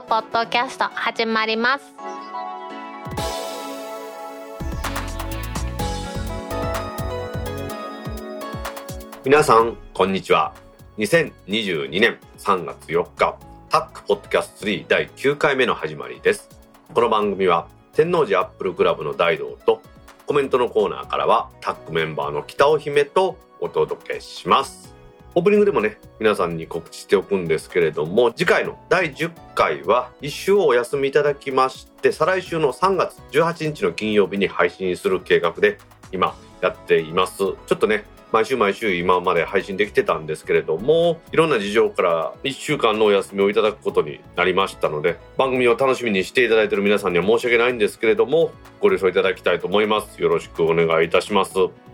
[0.00, 1.84] くポッドキャスト始まります。
[9.24, 10.52] 皆さんこんにちは。
[10.98, 16.48] 2022年3月4日タックポッドキャスト3第9回目の始まりです。
[16.92, 19.80] この番組は天王寺アップルクラブの大道と
[20.26, 24.93] コメントのコーナーからはタックメンバーの北尾姫とお届けします。
[25.36, 35.78] オープニングでもね皆さんに告知しておくんですけれども次回の第10回は1週をお休みいただきまして再来週の3月18日の金曜日に配信する計画で
[36.12, 37.38] 今やっています。
[37.38, 50.20] ちょっとね毎週毎週今まで配信できてたんですけれどもいろんな事情から1週間のお休みをいただくことになりましたので番組を楽しみにしていただいている皆さんには申し訳ないんですけれどもご了承いただきたいと思います。
[50.22, 51.52] よろしくお願いいたします。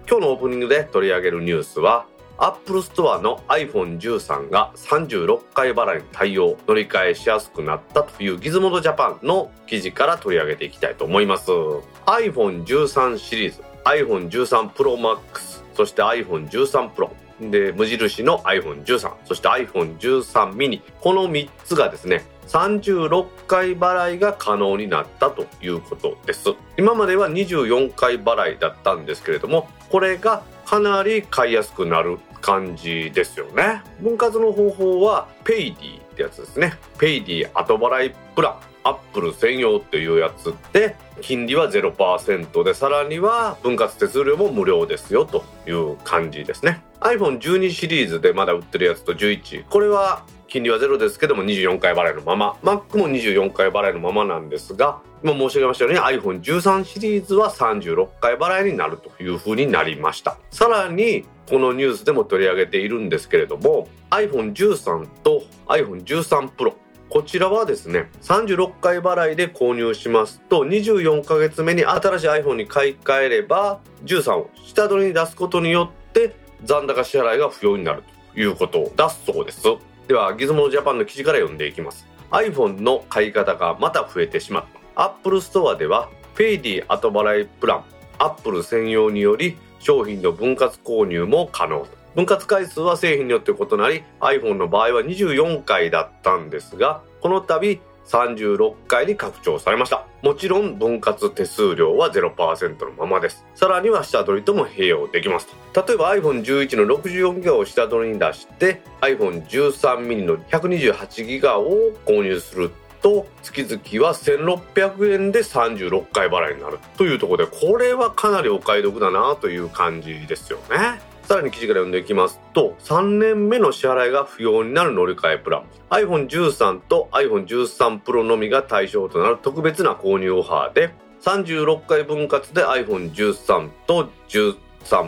[0.09, 2.07] 今日のオープニングで取り上げるニュースは
[2.43, 11.51] アップルストアの iPhone13 が36回払いに対応乗り換えしやすくなったというギズモードジャパンの記事から取り上げていきたいと思います。
[11.51, 17.11] iPhone13 シリーズ iPhone13 Pro Max そして iPhone13 Pro
[17.51, 26.55] で無印の iPhone13 そして iPhone13 mini この3つがですね36回払いが可能になったということです。
[26.79, 33.83] 今までは24回払いだったんですけれどもこれがかなり買いやすくなる感じですよね。
[34.01, 36.75] 分割の方法はペイディってやつですね。
[36.99, 38.71] ペイディ後払いプラン。
[38.83, 46.83] アップル専用っていうやつで金利は0%でさらには分割手数料も無料ですよという感じですね。
[47.01, 52.57] iPhone12 シリーズでまだ売ってるやつと11これは金利はゼロですけども24回払いのまま。
[52.63, 60.39] Mac も24回払いのままなんですが今申し上げましたように iPhone13 シリーズは36回払いになるというふうになりました。
[60.51, 66.75] さらにこのニュースでも取り上げているんですけれども iPhone13 と iPhone13 Pro
[67.09, 76.35] こちらはですね36回払いで購入しますと24ヶ月目に新しい iPhone に買い替えれば13を下取りに出すことによって
[76.65, 78.03] 残高支払いが不要になる
[78.35, 79.90] ということだそうです。
[80.11, 82.05] ではギズモジャパンの記事から読んでいきます。
[82.33, 84.65] iPhone の買い方がまた増えてしまっ
[84.97, 85.05] た。
[85.05, 87.85] Apple Store ではペイディ後払いプラン
[88.19, 100.05] Apple 専用により商品の分割購入も可能分割回数は製品によって異なり iPhone の場合は24回だったんですがこの度36回に拡張されました。
[100.23, 103.45] もちろん分割手数料は0%のままです。
[103.55, 112.71] さらには下取りとも併用できます例えば iPhone11 の64ギガを下取りに出して iPhone13 mini の128ギガを購入する
[113.03, 121.10] と月々は1600円で36回払いになるというところでこれはかなりお買い得だなという感じですよね。
[121.31, 130.91] さらに記事から読んでいきますと3年目の支払いが不要になる乗り換えプラン iPhone13 と iPhone13 Pro のみが対象となる特別な購入オファーで
[131.23, 134.57] 36回分割で iPhone13 と13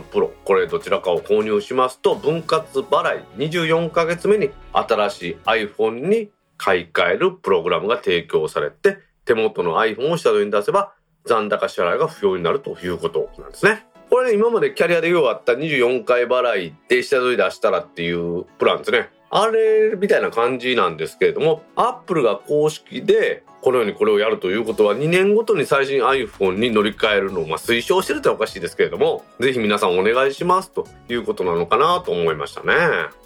[0.03, 10.93] Pro これどちらかを購入しますと分割払い24ヶ月目に新しい iPhone に買い替えるプログラムが提供されて手元の iPhone を下取りに出せば
[11.25, 13.85] 残高支払いが不要になるということなんですね。
[14.13, 19.09] これ今までキャリアでようあった24回払いで下取り出したらっていうプランですね。
[19.31, 32.75] あれみたいな感じなんですけれどもアップルが公式でこのようにこれをやるということは2年ごとに最新 iPhone に乗り換えるのを推奨してるっておかしいですけれどもぜひ皆さんお願いしますということなのかなと思いましたね。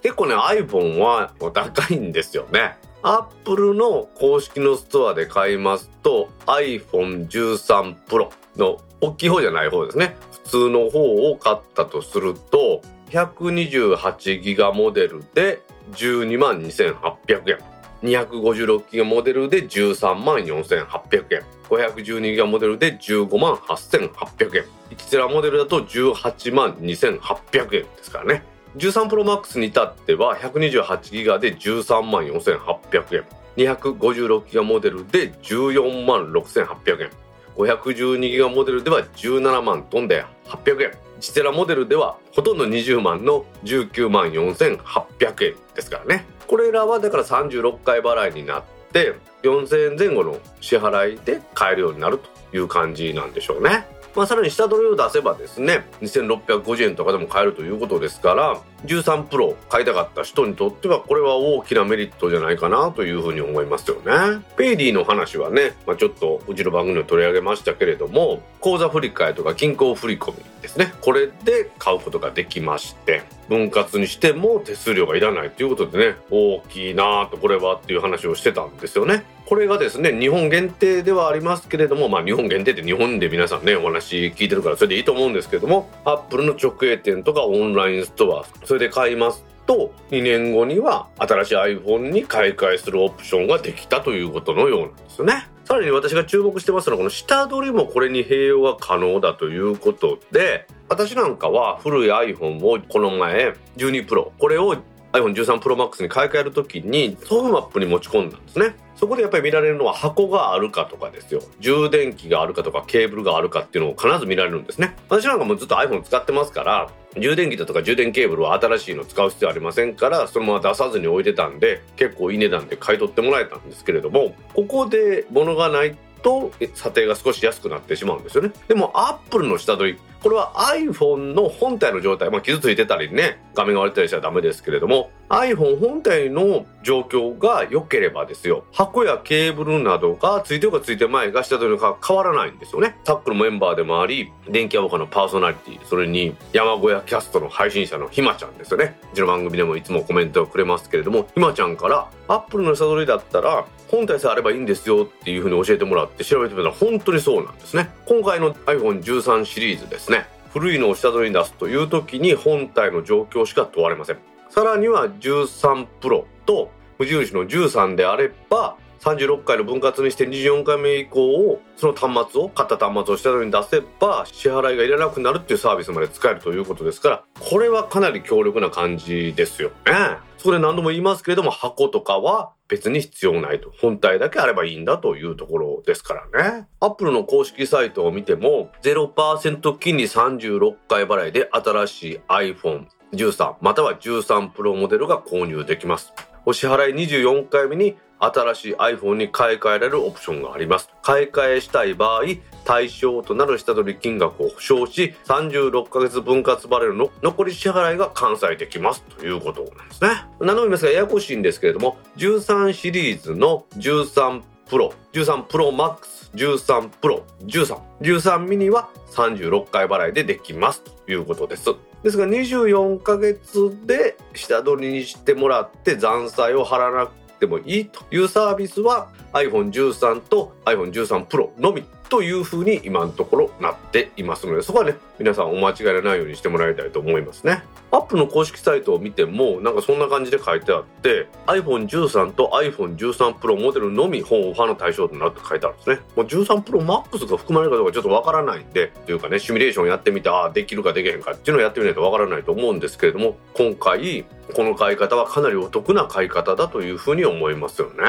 [0.03, 2.77] 結構ね iPhone は高いんですよね。
[3.03, 10.15] アップルの公式のストアで買いますと iPhone13 Pro の大きい方じゃない方ですね。
[10.47, 12.81] 通の方を買ったとすると
[13.11, 17.57] 128ギガモデルで12万2800円。
[18.03, 21.41] 256ギガモデルで13万4800円。
[21.69, 24.65] 512ギガモデルで15万8800円。
[24.91, 28.43] 1テラモデルだと18万2800円ですからね。
[28.77, 33.23] 13プロマックスに至っては128ギガで13万4800円。
[33.57, 37.09] 256ギガモデルで14万6800円。
[37.57, 40.91] 512ギガモデルでは17万飛んで800円。
[41.19, 46.25] 1テラモデルではほとんど20万の19万4800円ですからね。
[46.47, 48.63] これらはだから36回払いになっ
[48.93, 53.87] て4000円前後の支払いで買えるようになるという感じなんでしょうね。
[54.17, 64.43] まあ、さらに下取りを出せばですね2650円とかでも買えるということですから13プロ買いたかった人にとってはこれは大きなメリットじゃないかなというふうに思いますよね。
[64.55, 70.91] ペイディの話はね、まあ、ちょっとうちの番組を取り上げましたけれども口座振替とか銀行振込ですね。
[71.01, 79.23] これで買うことができまして分割にしても手数料がいらないということでね大きいなぁとこれはっていう話をしてたんですよね。
[79.45, 95.47] これがですね日本限定ではありますけれどもまあ日本限定って日本で皆さんねお話聞いてるからそれでいいと思うんですけれどもアップルの直営店とかオンラインストアそれで買いますと2年後には新しい iPhone に買い替えするオプションができたということのようなんですよね。
[95.67, 104.77] さらに私が注目してますのはこの下取りもこれに併用が可能だということで私なんかは古い iPhone をこの前12 Pro これを
[105.11, 108.75] iPhone13 Pro Max に買い替える時にソフマップに持ち込んだんですね。
[108.95, 111.41] そこでやっぱり見られるのは箱があるかとかですよ。
[111.59, 114.95] 充電器があるかとかケーブルがあるかっていうのを必ず見られるんですね。
[115.09, 128.51] 私なんかもずっと iPhone 使ってますから充電器だとか充電ケーブルは新しいの使う必要ありませんからそのまま出さずに置いてたんで結構いい値段で買い取ってもらえたんですけれどもここで物がないと査定が少し安くなってしまうんですよね。
[128.67, 142.99] でもアップルの下取りこれは iPhone の本体の状態、まあ、傷ついてたりね画面が割れたりしたらダメですけれども iPhone 本体の状況が良ければですよ箱やケーブルなどがついてるかついてないが下取りが変わらないんですよね。
[143.03, 148.99] タックルメンバーでもあり電気アボカのパーソナリティそれに山小屋キャストの配信者のひまちゃんですよね。
[149.11, 157.89] うちの番組でもいつもコメントをくれますけれどもひまちゃんからアップルの下取りだったら本体さえあればいいんですよっていうふうに教えてもらって調べてみたら本当にそうなんですね。
[158.05, 160.25] 今回の iPhone13 シリーズですね。
[160.59, 164.17] 古いのを下取りに出すという時に本体の状況しか問われません。
[164.49, 179.69] さらには13プロと無印の13であれば36回の分割にして24回目以降をその端末を買った端末を下取りに出せば支払いがいらなくなるっていうサービスまで使えるということですからこれはかなり強力な感じですよ。
[179.85, 180.17] ね。
[180.37, 183.71] そこで何度も言いますけれども箱とかは別に必要ないと。
[183.79, 186.67] 本体だけあればいいんだというところですからね。
[186.79, 196.13] アップルの公式サイトを見ても0%金利36回払いで新しい iPhone13 または13 Pro モデルが購入できます。
[196.45, 200.89] お支払い24回目に新しい iPhone に買い替えられるオプションがあります。
[201.01, 202.23] 買い替えしたい場合
[202.65, 209.03] 対象となる下取り金額を保証し36ヶ月分割バレルの残り支払いが完済できます。
[209.03, 210.09] ということなんですね。
[210.39, 220.81] 何度も言いますがややこしいんですけれども13シリーズの13プロ13プロマックス13プロ13 13ミニは36回払いでできます。
[220.81, 221.73] ということです。
[222.03, 258.03] ですが24ヶ月で下取りにしてもらって残債を払わなくてもいいというサービスは iPhone13 と iPhone13 Pro のみというふうに今のところなっていますのでそこはね皆さんお間違いないようにしてもらいたいと思いますねアップの公式サイトを見てもなんかそんな感じで書いてあって iPhone13 と iPhone13 Pro モデルのみ本オファーの対象となって書いてあるんですねもう13 Pro Max が含まれるかどうかちょっとわからないんでというかねシミュレーションやってみてああできるかできへんかっていうのをやってみないとわからないと思うんですけれども今回この買い方はかなりお得な買い方だというふうに思いますよね。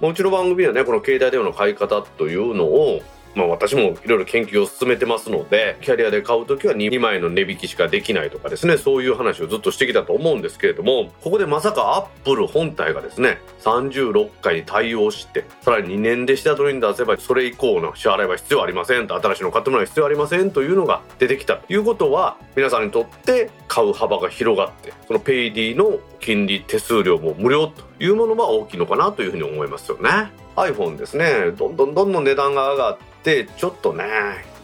[0.00, 3.02] もちろん番組はねこの携帯電話の買い方というのを
[3.34, 30.32] まあ私もいろいろ研究を進めてますので、キャリアで買う時は2枚の値引きしかできないとかですね、そういう話をずっとしてきたと思うんですけれども、ここでまさかアップル本体がですね、36回に対応して、さらに2年で下取りに出せば、それ以降の支払いは必要ありませんと、新しいの買ってもらう必要ありませんというのが出てきたということは、皆さんにとって買う幅が広がって、そのペイディの金利手数料も無料というものは大きいのかなというふうに思いますよね。
[30.66, 34.04] iPhone ですね、どんどんどんどん値段が上がって、ちょっとね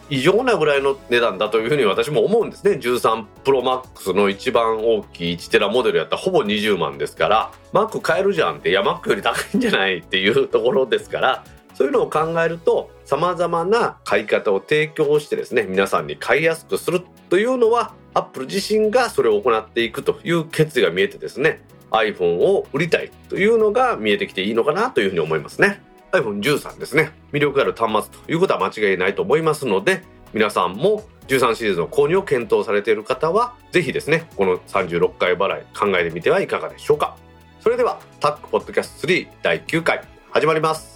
[0.09, 21.61] 異常なぐらいの値段だというふうに私も思うんですね13プロマックスの一番大きい1テラモデルやったらほぼ20万ですからマック買えるじゃんっていやマックより高いんじゃないっていうところですからそういうのを考えると様々な買い方を提供してですね皆さんに買いやすくするというのはアップル自身がそれを行っていくという決意が見えてですね
[21.91, 25.83] iPhone を売りたいというのが見えてきていいのかなというふうに思いますね。
[26.13, 27.13] iPhone13 ですね。
[27.33, 37.17] 魅力ある端末ということは間違いないと思いますので皆さんも13シリーズの購入を検討されている方は是非ですねこの36回払い考えてみてはいかがでしょうか。
[37.61, 40.96] それではタックポッドキャスト3第9回始まります。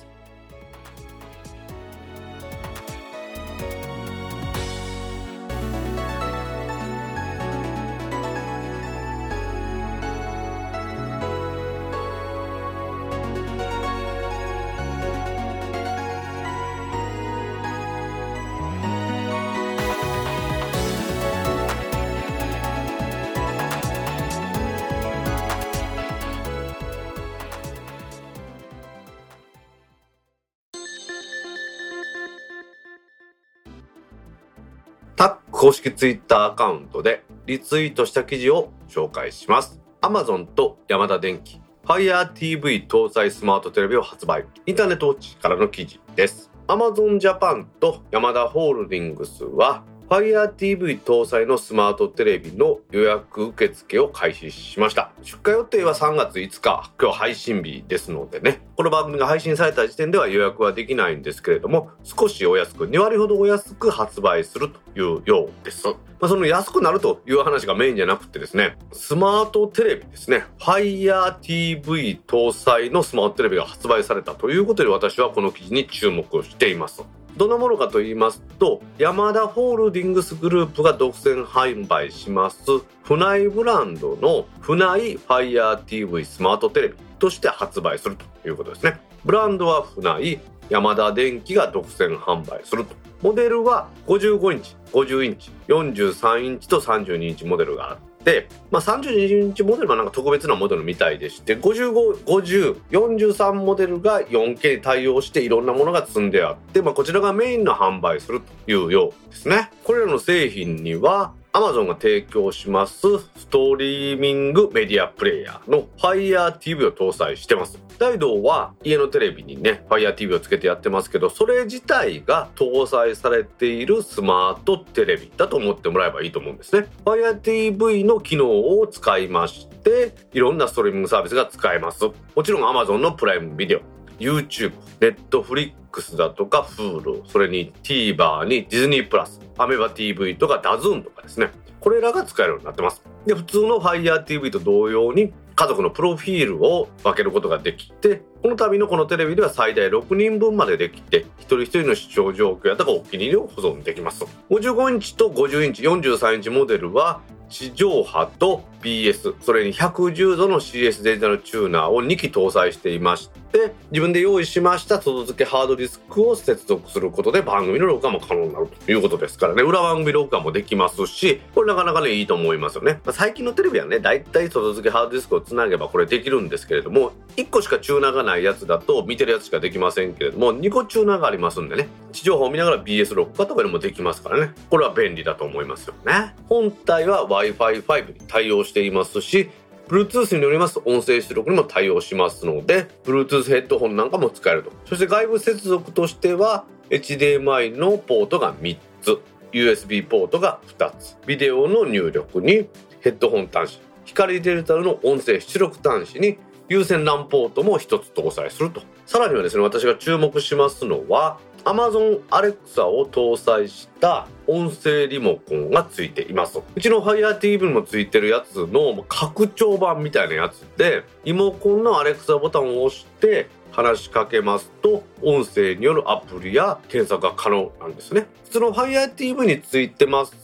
[35.61, 39.79] 公式ツイッターアカウントでリツイートした記事を紹介します。
[40.01, 44.47] Amazon とヤマダ電機 Fire TV 搭載スマートテレビを発売。
[44.65, 46.51] インターネットウォッチからの記事です。
[46.67, 55.13] Amazon Japan とヤマダホールディングスは Fire TV 搭載のスマートテレビの予約受付を開始しました。
[55.23, 56.91] 出荷予定は3月5日。
[57.01, 58.61] 今日配信日ですのでね。
[58.75, 65.87] この番組が配信された時点では予約はできないんですけれども少しお安く2割ほどお安く発売するというようです。
[65.87, 77.05] まあ、その安くなるという話がメインじゃなくてですね、スマートテレビですね、Fire TV 搭載のスマートテレビが発売されたということで私はこの記事に注目しています。
[77.41, 82.61] どんなものかと言いますと、ヤマダホールディングスグループが独占販売します、
[83.03, 89.01] 船井ブランドの船井 Fire TV スマートテレビとして発売するということですね。
[89.25, 92.95] ブランドは船井、ヤマダ電機が独占販売すると。
[93.23, 109.71] モデルは55インチ、50インチ、43インチと32インチモデルがあっで、まあ、32インチモデルはなんか特別なモデルみたいでして55、50、43モデルが 4K に対応していろんなものが積んであって、まあ、こちらがメインの販売するというようですね。
[109.85, 113.01] これらの製品には Amazon が提供します
[113.37, 117.79] ストリーミングメディアプレイヤーの Fire TV を搭載してます。
[117.99, 133.81] 大道は家のテレビにね Fire TV をつけてやってますけどそれ自体が搭載されているスマートテレビだと思ってもらえばいいと思うんですね Fire TV の機能を使いましていろんなストリーミングサービスが使えますもちろん Amazon のプライムビデオ
[134.19, 141.51] YouTube、Netflix x だとか Hulu、それに TVer に Disney プラス、アメバ TV とかダズーンとかですね。
[141.81, 143.03] これらが使えるようになってます。
[143.27, 154.25] で、普通の Fire TV と同様に家族のプロフィールを分けることができて、この度のこのテレビでは最大6人分までできて、一人一人の視聴状況やとかお気に入りを保存できます。
[154.51, 169.63] 55インチと50インチ、43インチモデルは地上波と BS それに110度の CS デジタルチューナーを2機搭載していまして自分で用意しました外付けハードディスクを接続することで番組の録画も可能になるということですからね。
[169.63, 181.89] 裏番組録画もできますしこれなかなかねいいと思いますよね、まあ、最近のテレビはねだいたい外付けハードディスクをつなげばこれできるんですけれども1個しかチューナーがないやつだと見てるやつしかできませんけれども2個チューナーがありますんでね。
[182.13, 184.53] 地上波を見ながら BS 録画とかでもできますからね。
[184.69, 186.35] これは便利だと思いますよね。
[186.49, 189.51] 本体は Wi-Fi5 に対応していますし
[189.89, 194.71] Bluetooth によります音声出力にも対応しますので Bluetooth ヘッドホンなんかも使えると。
[194.87, 199.19] そして外部接続としては HDMI のポートが3つ
[199.53, 202.69] USB ポートが2つビデオの入力に
[203.01, 208.83] ヘッドホン端子光デジタルの音声出力端子に有線 LAN ポートも1つ搭載すると。
[209.07, 216.61] さらにはですね私が注目しますのは Amazon Alexa を搭載した音声リモコンがついています。
[216.75, 228.27] うちの Fire TV にもついてるやつの拡張版みたいなやつでリモコンの Alexa ボタンを押して話しかけますと音声によるアプリや検索が可能なんですね。
[228.45, 230.35] 普通の Fire TV についてます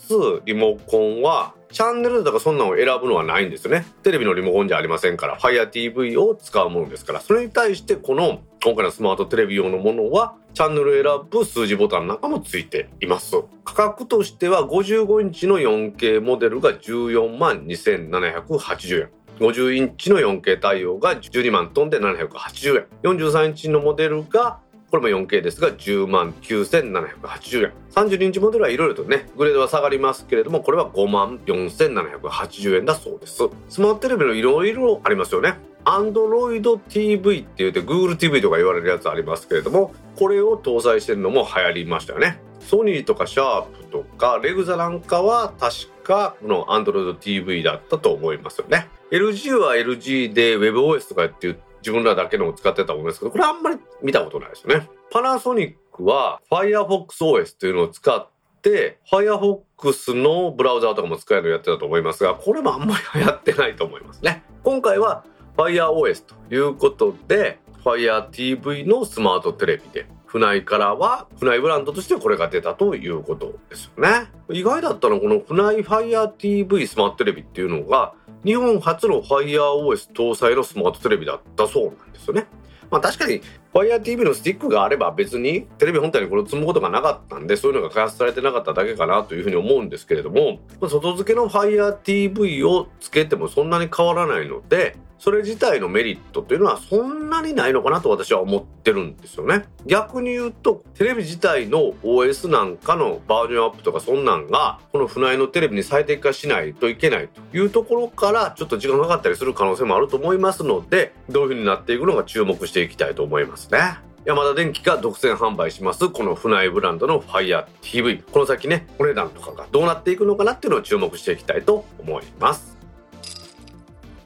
[0.45, 3.87] リモコンはチャンネルとかそんなのを選ぶのはないんですよね。
[4.03, 13.37] テレビのリモコンじゃありませんから、Fire TV を使うものですから、それに対してこの今回のスマートテレビ用のものは、チャンネル選ぶ数字ボタンなんかもついています。
[13.65, 19.11] 価格としては55インチの 4K モデルが14万2780円。
[19.39, 22.87] 50インチの 4K 対応が12万トンで780円。
[23.03, 27.73] 43インチのモデルがこれも 4K ですが10万9780円。
[27.91, 33.43] 32インチモデルはいろいろとねグレードは下がりますけれどもこれは5万4780円だそうです。
[33.69, 35.55] スマートテレビのいろいろありますよね。
[35.85, 42.41] Android TV って言って Google TV とか言われるやつありますけれどもこれを搭載してるのも流行りましたよね。
[42.61, 48.89] ソニーとかシャープとかレグザなんかは確かこの Android TV だったと思いますよね。
[49.13, 54.89] LG は LG で WebOS とかっていう自分らだけのを使ってたものですけど、これあんまり見たことないですよね。
[55.13, 58.29] パナソニックは Firefox OS っていうのを使っ
[58.61, 64.43] て、Firefox のブラウザーとかも使えるのやってたと思いますが、これもあんまり流行ってないと思いますね。
[64.65, 65.25] 今回は
[65.57, 74.27] FireOS ということで、Fire TV のスマートテレビで、船井からは船井ブランドとしてこれが出たということですよね。
[74.51, 78.13] 意外だったのはこの船井 Fire TV スマートテレビっていうのが
[78.45, 82.47] 日本初の FireOS 搭載のスマートテレビだったそうなんですよね。
[82.91, 83.41] まあ確かに
[83.75, 99.65] FireTV のスティックがあれば別にテレビ本体にこれを積むことがなかったんでそういうのが開発されてなかっただけかなというふうに思うんですけれども外付けの FireTV をつけてもそんなに変わらないのでそれ自体のメリットというのはそんなにないのかなと私は思ってるんですよね。
[99.87, 113.73] 逆に言うとテレビ自体の OS なんかのバージョンアップとかそんなんがこの船井のテレビに最適化しないといけないというところからちょっと時間がかかったりする可能性もあると思いますのでどういう風になっていくのか注目していきたいと思います。
[113.73, 122.76] ね山田電機が独占販売しますこの船井ブランドの FireTV この先ねお値段とかがどうなっていくのかなっていうのを注目していきたいと思います。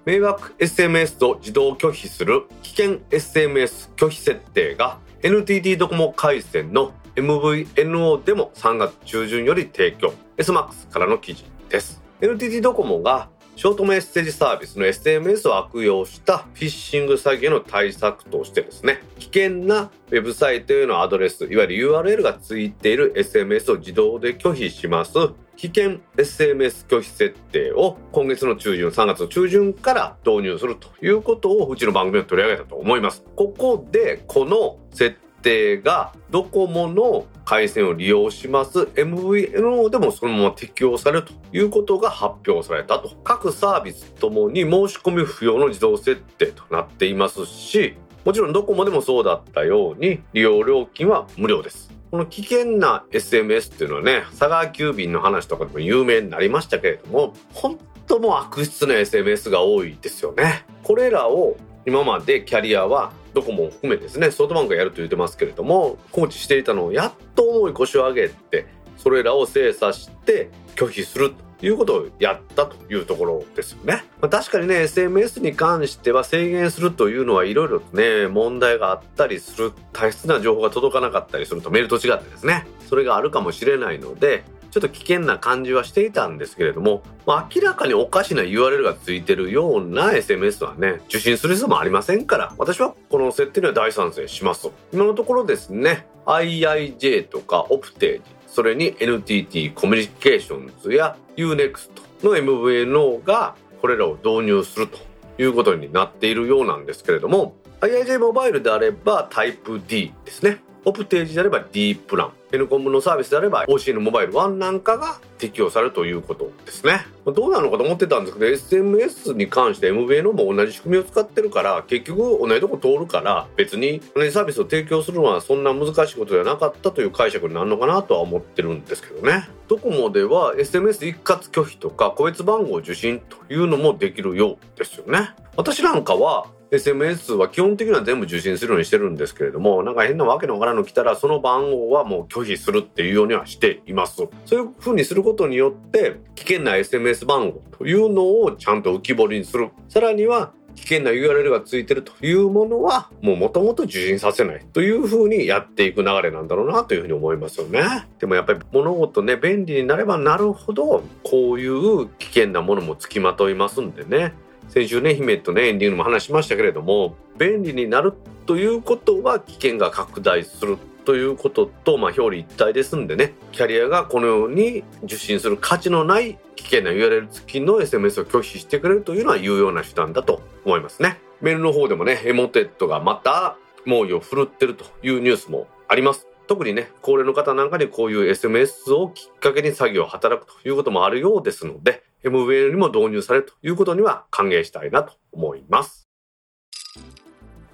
[0.06, 13.28] 迷惑 SMS を自動拒否する危険 SMS 拒否設定が NTT ドコモ回線の MVNO でも3月中旬より提供 SMAX からの記事です NTT ドコモが
[13.60, 25.12] ショートメッセージサービスの SMS を悪用したフィッシング詐欺への対策としてですね、危険なウェブサイトへのアドレス、いわゆる URL がついている SMS を自動で拒否します。
[25.60, 33.22] 危険 SMS 拒否設定を今月の中旬、3月の中旬から導入するということをうちの番組で取り上げたと思います。
[33.36, 38.84] ここでこの設定がドコモの回線を利用します。
[38.94, 43.10] MVNO でもそのまま適用されるということが発表されたと。
[43.22, 51.99] 各サービスともに申し込み不要の自動設定となっていますしもちろんドコモでもそうだったように利用料金は無料です。
[52.10, 60.64] この危険な SMS っていうのはね佐川急便の話とかでも有名になりましたけれども本当も悪質な SMS が多いですよね。
[60.82, 71.49] これらを今までキャリアはドコモを含めですねソフトバンクがやると言ってますけれども放置していたのをやっと重い腰を上げてそれらを精査して拒否すると。
[71.62, 74.04] いうことをやったというところですよね。
[74.20, 94.72] まあ、確かにね、SMS に関しては制限するというのはいろいろとね、問題があったりする、大切な情報が届かなかったりするとメールと違ってですね、それがあるかもしれないので、ちょっと危険な感じはしていたんですけれども、まあ、明らかにおかしな URL がついてるような SMS はね、受信する必要もありませんから、私はこの設定には大賛成しますと。
[94.92, 101.90] 今のところですね、IIJ とかオプテージ、それに NTT コミュニケーションズや UNEXT
[102.24, 104.98] の MVNO がこれらを導入すると
[105.38, 110.60] いうことになっているようなんですけれども、IIJ モバイルであればタイプ D ですね。
[110.84, 117.06] オプテージであれば D プラン N コムのサービスであれば OCN モバイル1なんかが適用されるということですね。
[117.24, 129.48] どうなのかと思ってたんですけど SMS に関して MVNO も同じ仕組みを使ってるから結局同じとこ通るから別に同じサービスを提供するのはそんな難しいことではなかったという解釈になるのかなとは思ってるんですけどね。
[129.68, 135.30] ドコモでは SMS 一括拒否とか個別番号受信というのもできるようですよね。
[135.56, 144.16] 私なんかは SMS は基本的には全部受信するようにしてるんですけれども、なんか変なわけのわからんの来たら、その番号はもう拒否するっていうようにはしています。
[144.16, 149.70] そういう風にすることによって、危険な SMS 番号というのをちゃんと浮き彫りにする。
[149.88, 157.82] さらには、危険な URL がついてるというものは、もう元々受信させないという風にやっていく流れなんだろうなというふうに思いますよね。
[158.20, 164.32] でもやっぱり物事ね、便利になればなるほど、こういう危険なものもつきまといますんでね。
[164.70, 168.14] 先週ね姫とねエンディングも話しましたけれども便利になる
[168.46, 181.18] ということは危険が拡大するということと、まあ、表裏一体ですんでねキャリアがこのように受信する価値のない危険な URL 付きの SMS を拒否してくれるというのは有用な手段だと思いますね。
[181.40, 183.56] メールの方でもねエモテットがまた
[183.86, 186.28] 猛威を振るってるというニュースもあります。
[186.46, 196.08] 特にね、高齢の方なんかにこういう SMS をきっかけに詐欺を働くということもあるようですので、MVN にも導入されるということには歓迎したいなと思います。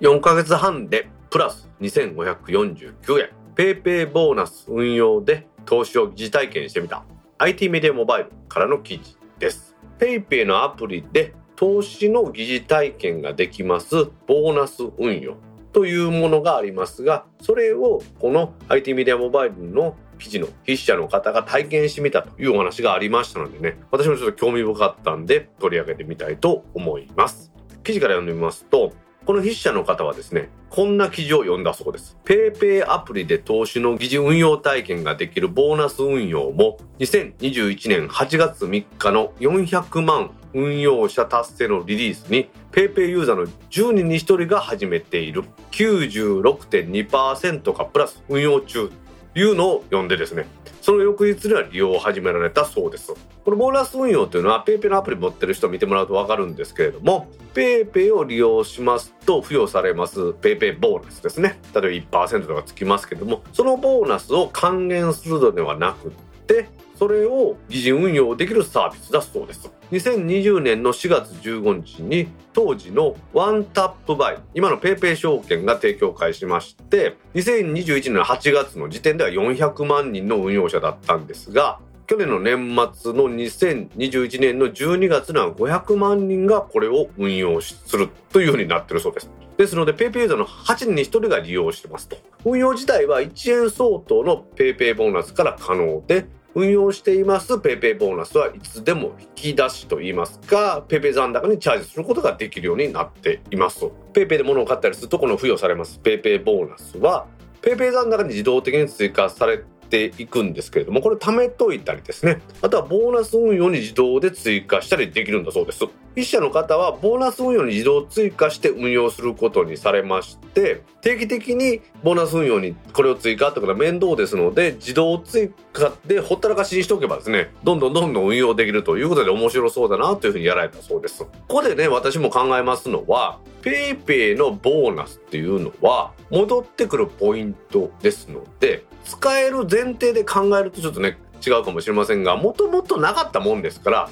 [0.01, 3.31] 4ヶ月半でプラス2549円。
[3.57, 7.05] PayPay ボーナス運用で投資を疑似体験してみた
[7.39, 9.75] IT メディアモバイルからの記事です。
[9.99, 15.37] PayPay のアプリで投資の疑似体験ができますボーナス運用
[15.73, 27.53] というものがありますが、それをこの IT メディアモバイルの記事の筆者の方が体験してみたというお話がありましたのでね、私もちょっと興味深かったんで取り上げてみたいと思います。
[27.85, 28.93] 記事から読んでみますと、
[29.25, 32.17] この筆者の方はですね、こんな記事を読んだそうです。
[32.25, 48.91] PayPay アプリで投資の疑似運用体験ができるボーナス運用も2021年8月3日の400万運用者達成のリリースに PayPay ユーザーの10人に1人が始めている96.2%がプラス運用中
[49.37, 50.47] いうのを読んでですね
[50.81, 53.13] その翌日には利用を始められたそうです。
[53.45, 61.59] このボーナス運用というのは PayPay のアプリ持ってる人見てもらうと分かるんですけれども PayPay を利用しますと付与されます PayPay ボーナスですね。
[61.75, 66.11] 例えば1%とかつきますけどもそのボーナスを還元するのではなくっ
[66.47, 82.57] てそれを擬人運用できるサービスだそうです2020年の4月15日に当時のワンタップバイ今の PayPay 証券が提供開始しまして2021年の8月の時点では400万人の運用者だったんですが去年の年
[82.95, 89.31] 末の2021年の12月には500万人がこれを運用するというふうになってるそうです。
[89.57, 92.17] ですので PayPay ユーザーの8人に1人が利用してますと。
[92.45, 96.27] 運用自体は1円相当の PayPay ボーナスから可能で、
[96.57, 97.53] 運用しています。
[97.53, 103.85] PayPay ボーナスはいつでも引き出しといいますか PayPay 残高にチャージすることができるようになっています。
[104.15, 106.01] PayPay で物を買ったりするとこの付与されます。
[106.03, 107.27] PayPay ボーナスは
[107.61, 112.41] PayPay 残高に自動的に追加されていくんですけれどもこれ貯めといたりですね。
[112.63, 115.87] あとはボーナス運用に自動で追加したりできるんだそうです。
[116.17, 131.23] 筆者の方はボーナス運用に自動追加して運用することにされまして定期的にボーナス運用にこれを追加ってことは面倒ですので自動追加でほったらかしにしておけばですねどんどんどんどん運用できるということで面白そうだなというふうにやられたそうです。
[131.23, 141.17] ここでね私も考えますのは PayPay のボーナスっていうのは戻ってくるポイントですので使える前提で考えるとちょっとね
[141.47, 144.11] 違うかもしれませんがもともとなかったもんですから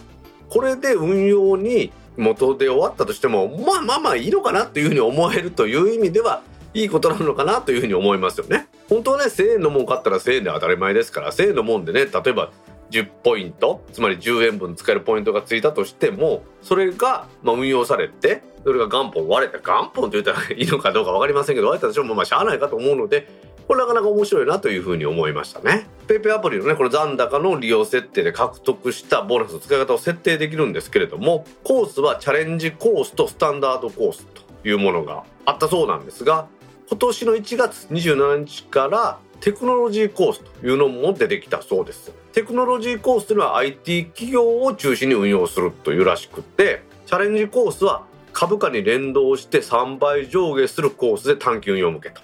[0.49, 8.69] これで運用に元で終わったとしてもまあまあまあいいのかなというふうに思えるという意味ではいいことなのかなというふうに思いますよね。
[8.89, 12.51] 本当はね1000円のもん買ったら1000円で当たり前ですから1000円のもんでね例えば
[12.91, 23.29] 10ポイントつまり10円分使えるポイントがついたとしてもそれがま運用されてそれが元本割れた元本と言ったらいいのかどうか分かりませんけど割れたとしてもまあしゃあないかと思うので
[23.67, 25.87] これなかなか面白いなというふうに思いましたね。
[26.07, 36.47] PayPay アプリのね、この残高の利用設定で獲得したボーナスの使い方を設定できるんですけれども、コースはチャレンジコースとスタンダードコースというものがあったそうなんですが、
[36.91, 42.13] 今年の1月27日からテクノロジーコースというのも出てきたそうです。
[42.33, 52.21] テクノロジーコースというのは IT 企業を中心に運用するというらしくて、チャレンジコースは株価に連動して3倍上下するコースで短期運用向けと。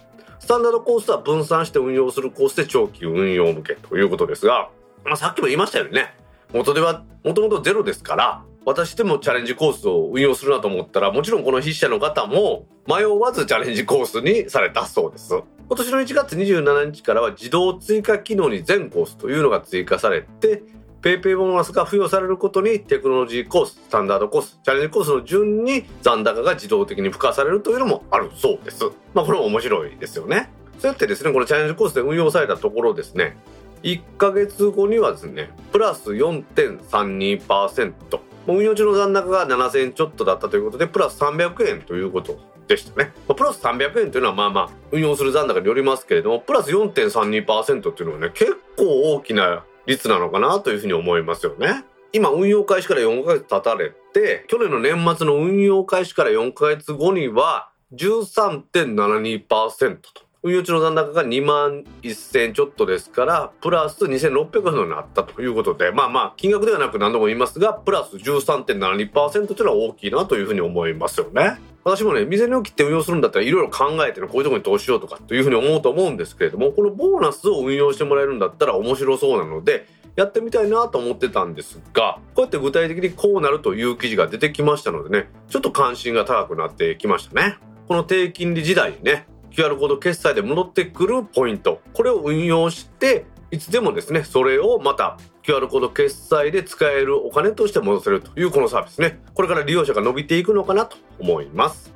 [0.51, 4.69] スタンダードコースは分散して運用するコースで長期運用向けということですが、
[5.05, 6.13] まあ、さっきも言いましたよね。
[6.53, 15.41] 元ではもともとゼロですから、私でもチャレンジコースを運用するなと思ったら、もちろんこの筆者の方も迷わずチャレンジコースにされたそうです。
[15.69, 20.65] 今年の1月27日からは自動追加機能に全コースというのが追加されて、
[21.03, 28.85] PayPay ボーナスが付与されることにテクノロジーコース、スタンダードコース、チャレンジコースの順に残高が自動的に付加されるというのもあるそうです。
[29.15, 30.51] まあこれも面白いですよね。
[30.79, 33.39] そうやってですね、このチャレンジコースで運用されたところですね、
[33.83, 37.93] 1ヶ月後にはですね、プラス4.32%、
[38.47, 43.13] 運用中の残高が7000円ちょっとだったということで、プラス300円ということでしたね。
[43.27, 51.85] プラス300円というのはまあまあ、運用する残高によりますけれども、プラス4.32%っていうのはね、結構大きな率なのかなというふうに思いますよね。
[52.13, 60.31] 今運用開始から4ヶ月経たれて、去年の年末の運用開始から4ヶ月後には13.72%と。
[60.43, 71.59] 運用中の残高が2万1000ちょっとですから、プラス2600円になったということで、まあまあ、金額ではなく何度も言いますが、プラス13.72%というのは大きいなというふうに思いますよね。
[71.85, 87.57] 私もね、店に置きって運用するんだったらいろいろ考えてね、こういうところに投資しようとかというふうに思うと思うんですけれども、このボーナスを運用してもらえるんだったら面白そうなので、やってみたいなと思ってたんですが、こうやって具体的にこうなるという記事が出てきましたのでね、ちょっと関心が高くなってきましたね。
[87.89, 101.93] この低金利時代にね、QR コード決済で戻ってくるポイント、これを運用して、いつでもですね、それをまた QR コード決済で使えるお金として戻せるというこのサービスね、これから利用者が伸びていくのかなと思います。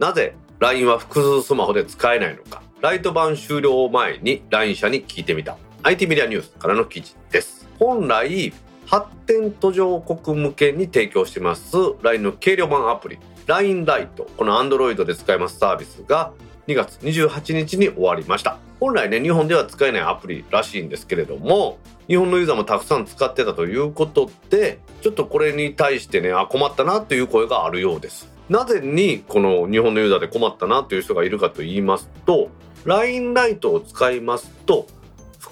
[0.00, 5.56] なぜ LINE は複数スマホで使えないのか、ライト版終了前に LINE 社に聞いてみた。
[5.84, 7.68] IT メディアニュースからの記事です。
[7.78, 8.52] 本来、
[8.86, 13.18] 発展途上国向けに提供してます LINE の軽量版アプリ。
[13.46, 14.28] LINE ライト。
[14.36, 16.32] この Android で使えますサービスが
[16.66, 32.48] 2月28日に終わりました本来ね日本では使えないアプリらしいんですけれども日本のユーザーもたくさん使ってたということでちょっとこれに対してねあ困ったなという声があるようですなぜにこの日本のユーザーで困ったなという人がいるかと言いますと
[32.84, 34.86] LINE ライトを使いますと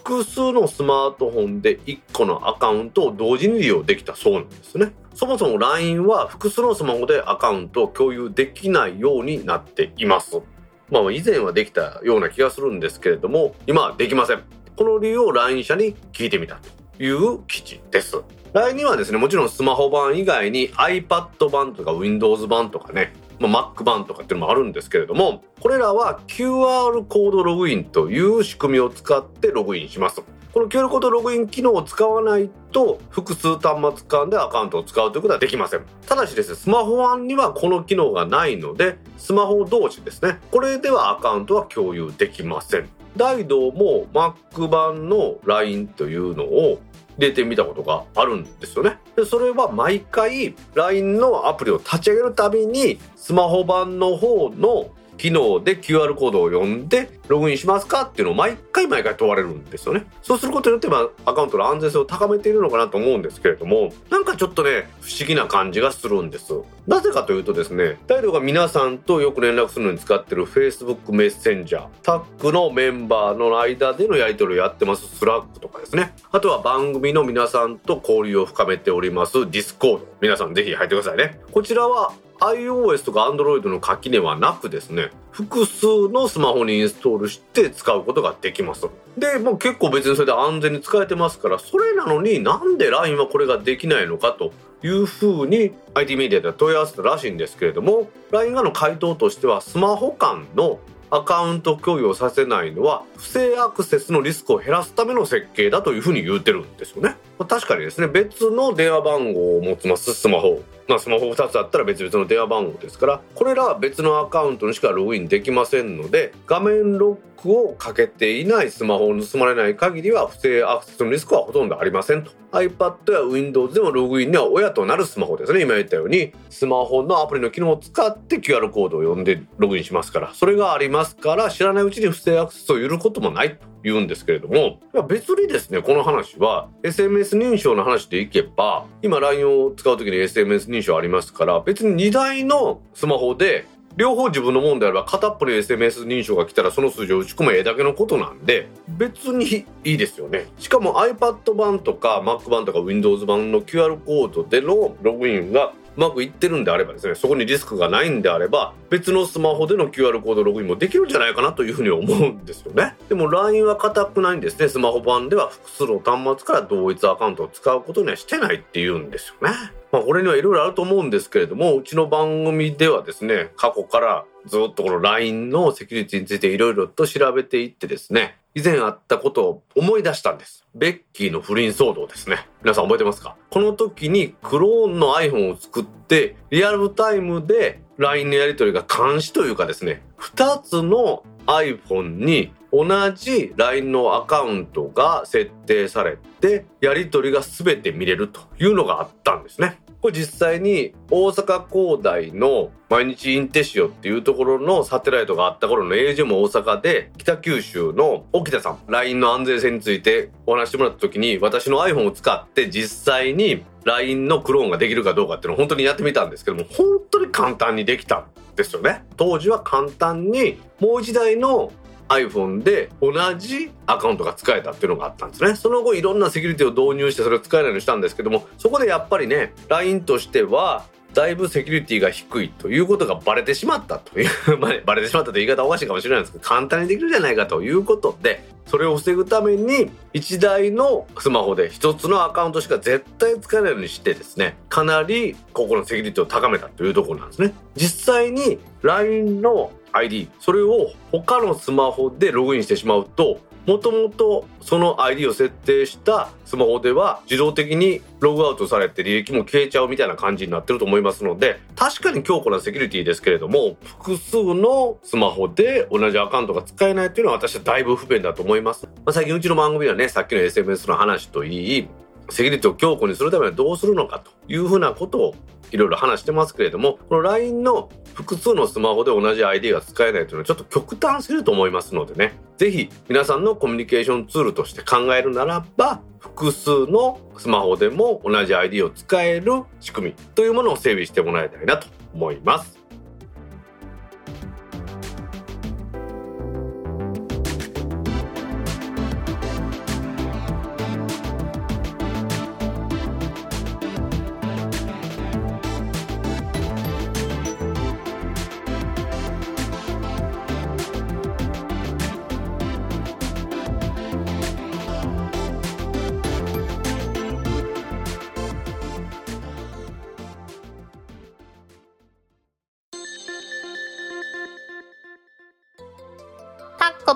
[0.05, 4.93] 複数のスマートフォンで1個のアカウントを同時に利用できたそうなんですね。
[5.15, 10.43] そもそも LINE は複数のスマホでアカウントを共有できないようになっています。
[10.91, 14.43] まあ以前はできたような気がするんですけれども、今はできません。
[14.77, 16.57] この理由を LINE 社に聞いてみた
[16.97, 18.23] という記事です。
[18.53, 30.23] LINE にはですね、もちろんスマホ版以外に iPad 版とか Windows 版とかね、まあ、Mac 版とかっていうのもあるんですけれどもこれらは QR コードログインという仕組みを使ってログインします
[30.55, 35.85] この QR コードログイン機能を使わないと複数端末間でアカウントを使うということはできません。
[36.07, 40.39] ただしですねスマホ版にはこの機能がないのでスマホ同士ですね。
[40.53, 42.89] これではアカウントは共有できません。
[43.17, 46.79] ダイドも Mac 版の LINE というのを
[47.19, 48.99] 入れてみたことがあるんですよね。
[49.17, 60.05] でそれは毎回 LINE のアプリを立ち上げるたびにスマホ版の方の機能で QR コードを読んでログインしますかっていうのを毎回毎回問われるんですよね。
[60.23, 66.53] そうすることによって、まあ、アカウントの安全性を高めているのかなと思うんですけれども、なんかちょっとね、不思議な感じがするんです。
[66.87, 76.13] なぜかというとですね、態度が皆さんとよく連絡するのに使ってる Facebook メッセンジャー、タックのメンバーの間でのやり取りをやってます Slack とかですね。
[76.31, 80.01] あとは番組の皆さんと交流を深めております Discord。
[80.21, 81.41] 皆さんぜひ入ってくださいね。
[81.53, 82.13] こちらは
[82.45, 88.87] iOS とか Android の垣根はなくですね複数のスマホにインストールして使うことができます
[89.19, 94.53] でもう結構別にそれで安全に使えてますからそれなのになんで LINE はこれができないのかと
[94.83, 100.79] いうふうに IT メディアでは問い合わせたらしいんですけれども LINE がの回答としてはスマホ間の
[101.11, 107.17] アカウント共有をさせないのは不正アクセスのリスクを減らすための設計だというふうに言うてるんですよね。
[107.39, 110.63] 確かにですね別の電話番号を持ちますスマホ。
[110.87, 122.33] まあ、スマホ2つあったら別々の電話番号ですからこれらは別のアカウントにしかログインできませんので画面ロックをかけていないスマホを盗まれない限りは不正アクセスのリスクはほとんどありませんと。
[122.53, 125.63] iPad や Windows でもログインには親となるスマホですね。
[125.63, 133.74] 今言ったようにスマホのアプリの機能を使って QR コードを読んでログインしますからそれがありますから知らないうちに不正アクセスを許ることもないと。
[133.85, 150.47] 言うんですけれども別にですねこの話は SMS 認証の話でいけば今 LINE を使う時に SMS 認証ありますから別に2台のスマホで両方自分のもんであれば片っぽに SMS 認証が来たらその数字を打ち込めえだけのことなんで別にいいですよね。
[150.59, 162.97] しかも iPad 版とか Mac 版とか Windows 版の QR コードでのログインがうまくいってるんであればですねそこにリスクがないんであれば別のスマホでの QR コードログインもできるんじゃないかなというふうに思うんですよね。
[163.09, 164.69] でも LINE は固くないんですね。
[164.69, 169.55] スマホ版では複数の端末から同一アカウントを使うことにはしてないっていうんですよね。
[169.95, 180.67] まあこれにはいろいろあると思うんですけれどもうちの番組ではですね過去からずっとこの LINE のセキュリティについていろいろと調べていってですね以前あったことを思い出したんです。
[180.75, 182.49] ベッキーの不倫騒動ですね。
[182.63, 183.37] 皆さん覚えてますか？
[183.51, 199.79] この時にクローンの iPhone を作ってリアルタイムで LINE のやり取りが監視というかですね、2つの iPhone に同じ LINE のアカウントが設定されてやり取りが全て見れるというのがあったんですね。
[200.05, 208.81] これ実際に大阪工大の毎日インテシオっていうところのサテライトがあった頃の AJ も大阪で北九州の沖田さん。
[208.87, 219.07] LINE の安全性についてお話してもらった時に私の iPhone を使って実際に LINE のクローンができるかどうかっていうのを本当にやってみたんですけども本当に簡単にできたんですよね。
[219.17, 221.73] 当時は簡単にもう一台の
[222.09, 225.55] iPhone で同じアカウントが使えたっていうのがあったんですね。
[225.57, 234.29] その後いろんなセキュリティを導入してそれを使えないようにしたんですけどもそこでやっぱりね LINE としてはだいぶセキュリティが低いということがバレてしまったという
[234.85, 247.55] バレてしまったという言い方おかしいかもしれないんですけど簡単にできるじゃないかということでそれを防ぐために1台のスマホで1つのアカウントしか絶対使えないようにしてですねかなりここのセキュリティを高めたというところなんですね。
[247.77, 271.89] 実際に LINE の ID それを他のスマホでログインしてしまうともともとその ID を設定したスマホでは自動的にログアウトされて履歴も消えちゃうみたいな感じになってると思いますので確かに強固なセキュリティですけれども複数のスマホで同じアカウントが使えないっていうのは私はだいぶ不便だと思います、まあ、最近うちの番組はねさっきの SMS の話といい
[272.31, 275.35] セキュリティを強固にするためにはどうするのかというふうなことを
[275.71, 292.84] いろいろ話してますけれども、この LINE の複数のスマホで同じ ID が使えないというのはちょっと極端すぎると思いますのでね、ぜひ皆さんのコミュニケーションツールとして考えるならば、複数のスマホでも同じ ID を使える仕組みというものを整備してもらいたいなと思います。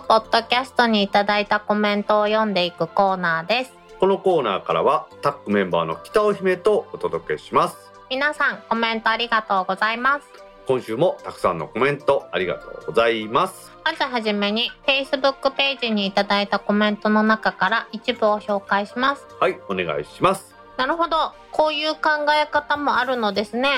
[0.08, 3.74] ポッドキャストにいただいたコメントを読んでいくコーナーです。
[4.00, 7.76] このコーナーからはタックメンバーの北尾姫とお届けします。
[8.08, 10.26] 皆さんコメントありがとうございます。
[10.66, 13.70] 今週もたくさんのコメントありがとうございます。
[13.84, 19.26] まずはじめに Facebook ページにいただいたコメントの中から一部を紹介します。
[19.38, 20.54] はいお願いします。
[20.78, 21.34] なるほど。
[21.52, 23.68] こういう考え方もあるのですね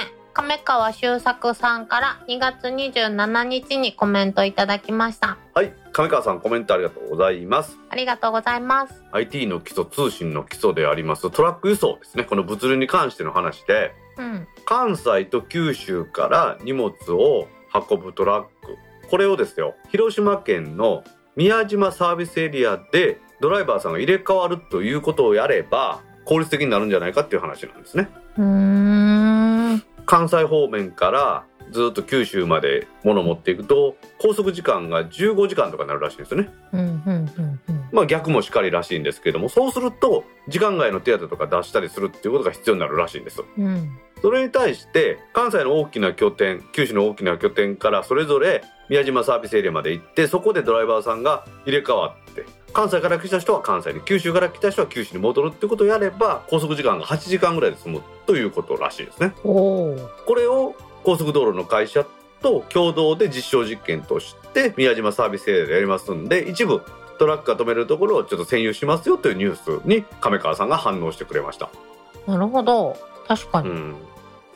[0.41, 5.37] 亀川修作さんから2月27日にコメントいただきました。
[5.53, 7.77] はい亀川さんコメントありがとうございます。
[7.91, 9.03] ありがとうございます。
[9.13, 12.25] IT の基礎通信の基礎でありますトラック輸送ですね。
[12.25, 14.49] この物流に関しての話でうん。
[14.65, 17.47] 関西と九州から荷物を
[17.91, 18.49] 運ぶトラック。
[19.11, 21.05] これをですよ広島県の
[21.37, 28.09] 宮島サービスエリアでドライバーさんが入れ替わるということをやれば効率的になるんじゃないかっていう話なんですね。
[28.39, 29.00] うーん
[30.11, 36.51] 関西方面からずっと九州まで物を持っていくと高速時間が15時間とかになるらしいんですよね。
[36.73, 37.89] うんうんうんうん。
[37.93, 43.99] まあ逆もしかりらしいんですけどもそうすると時間外の手当とか出したりするっていうことが必要になるらしいんですうん。
[44.21, 52.20] それに対して関西の大きな拠点九州の大きな拠点からそれぞれ宮島サービスエリアまで行ってそこでドライバーさんが入れ替わって
[52.73, 59.33] 関西から来た人は関西に九州から来た人は九州に戻るってことをやれば高速時間が8時間ぐらいで済むということらしいですね。
[59.43, 59.97] こ
[60.37, 62.05] れを高速道路の会社
[62.43, 66.83] と共同で実証実験として宮島サービスエリアでやりますんで一部
[67.19, 71.69] トラックが止めるところをちょっと占有しますよというニュースに亀川さんが反応してくれました。
[72.27, 72.97] なるほど。
[73.29, 73.69] 確かに。
[73.69, 73.95] うん。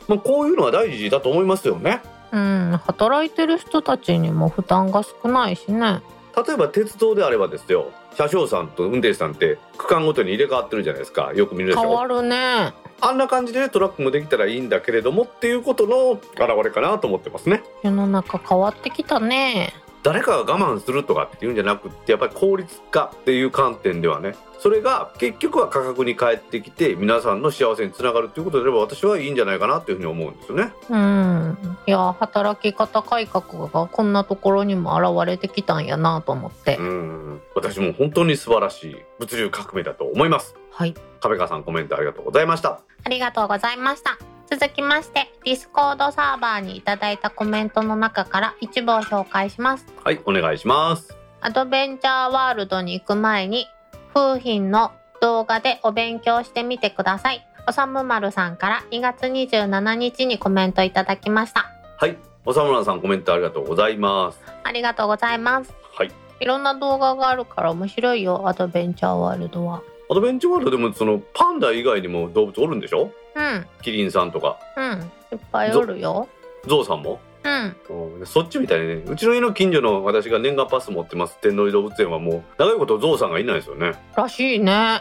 [0.09, 2.01] まあ、こういうのは大事だと思いますよね。
[2.33, 2.81] うん。
[2.87, 6.01] 働いてる人たちにも負担が少ないしね。
[6.37, 11.33] 例えば鉄道であればですよ車掌さんと運転手さんって区間ごとに入れ替わってるじゃないですか。
[11.35, 11.81] よく見るでしょ？
[11.81, 12.73] 変わるね。
[13.01, 17.63] あんな感じでトラックもできたらいいんだけれどもっていうことの表れかなと思ってますね。
[17.83, 19.75] 世の中変わってきたね
[20.05, 24.37] 誰かが我慢するとかっていうんじゃなくってやっぱり効率化っていう観点ではね。
[24.61, 30.73] それが結局は価格に返ってきて皆さんの幸せにつながるっていうことであれば私はいいんじゃないかなっていうふうに思うんですよね。
[30.91, 31.77] うん。
[31.87, 37.41] いや働き方改革がこんなところにも現れてきたんやなと思って、うん。
[37.55, 40.55] 私も本当に素晴らしい物流革命だと思います。
[40.71, 40.95] はい。
[41.21, 42.81] 壁川さんコメントありがとうございました。
[43.05, 49.87] ありがとうございました続きましてディスコードサーバーにいただいたコメントの中から一部を紹介します。
[50.05, 51.17] はいお願いします。
[51.41, 53.67] アドベンチャーワールドに行く前に
[54.15, 57.47] 風品の動画でお勉強してみてください。
[57.67, 61.71] おさむまるさんから2月27日にコメントいただきました。
[61.99, 64.41] はいおさむらさんコメントありがとうございます。
[64.65, 65.73] ありがとうございます。
[65.97, 66.11] はい。
[66.41, 69.81] いろんな動画があるから面白いよアドベンチャーワールドは。
[70.11, 73.11] アドベンチャーワールドでもそのパンダ以外にも動物おるんでしょ？
[73.35, 73.67] うん。
[73.83, 74.59] キリンさんとか。
[74.77, 75.11] うん。
[75.33, 76.29] いっぱいおるよ。
[76.67, 77.21] ゾウさんも？
[77.45, 77.77] うん。
[78.21, 78.27] うん。
[78.27, 81.39] そっちみたいにねうちの家の近所の私が年間パス持ってます。
[81.41, 83.93] 天王寺動物園はもう長いことゾウさんがいないですよね。
[84.17, 85.01] らしいね。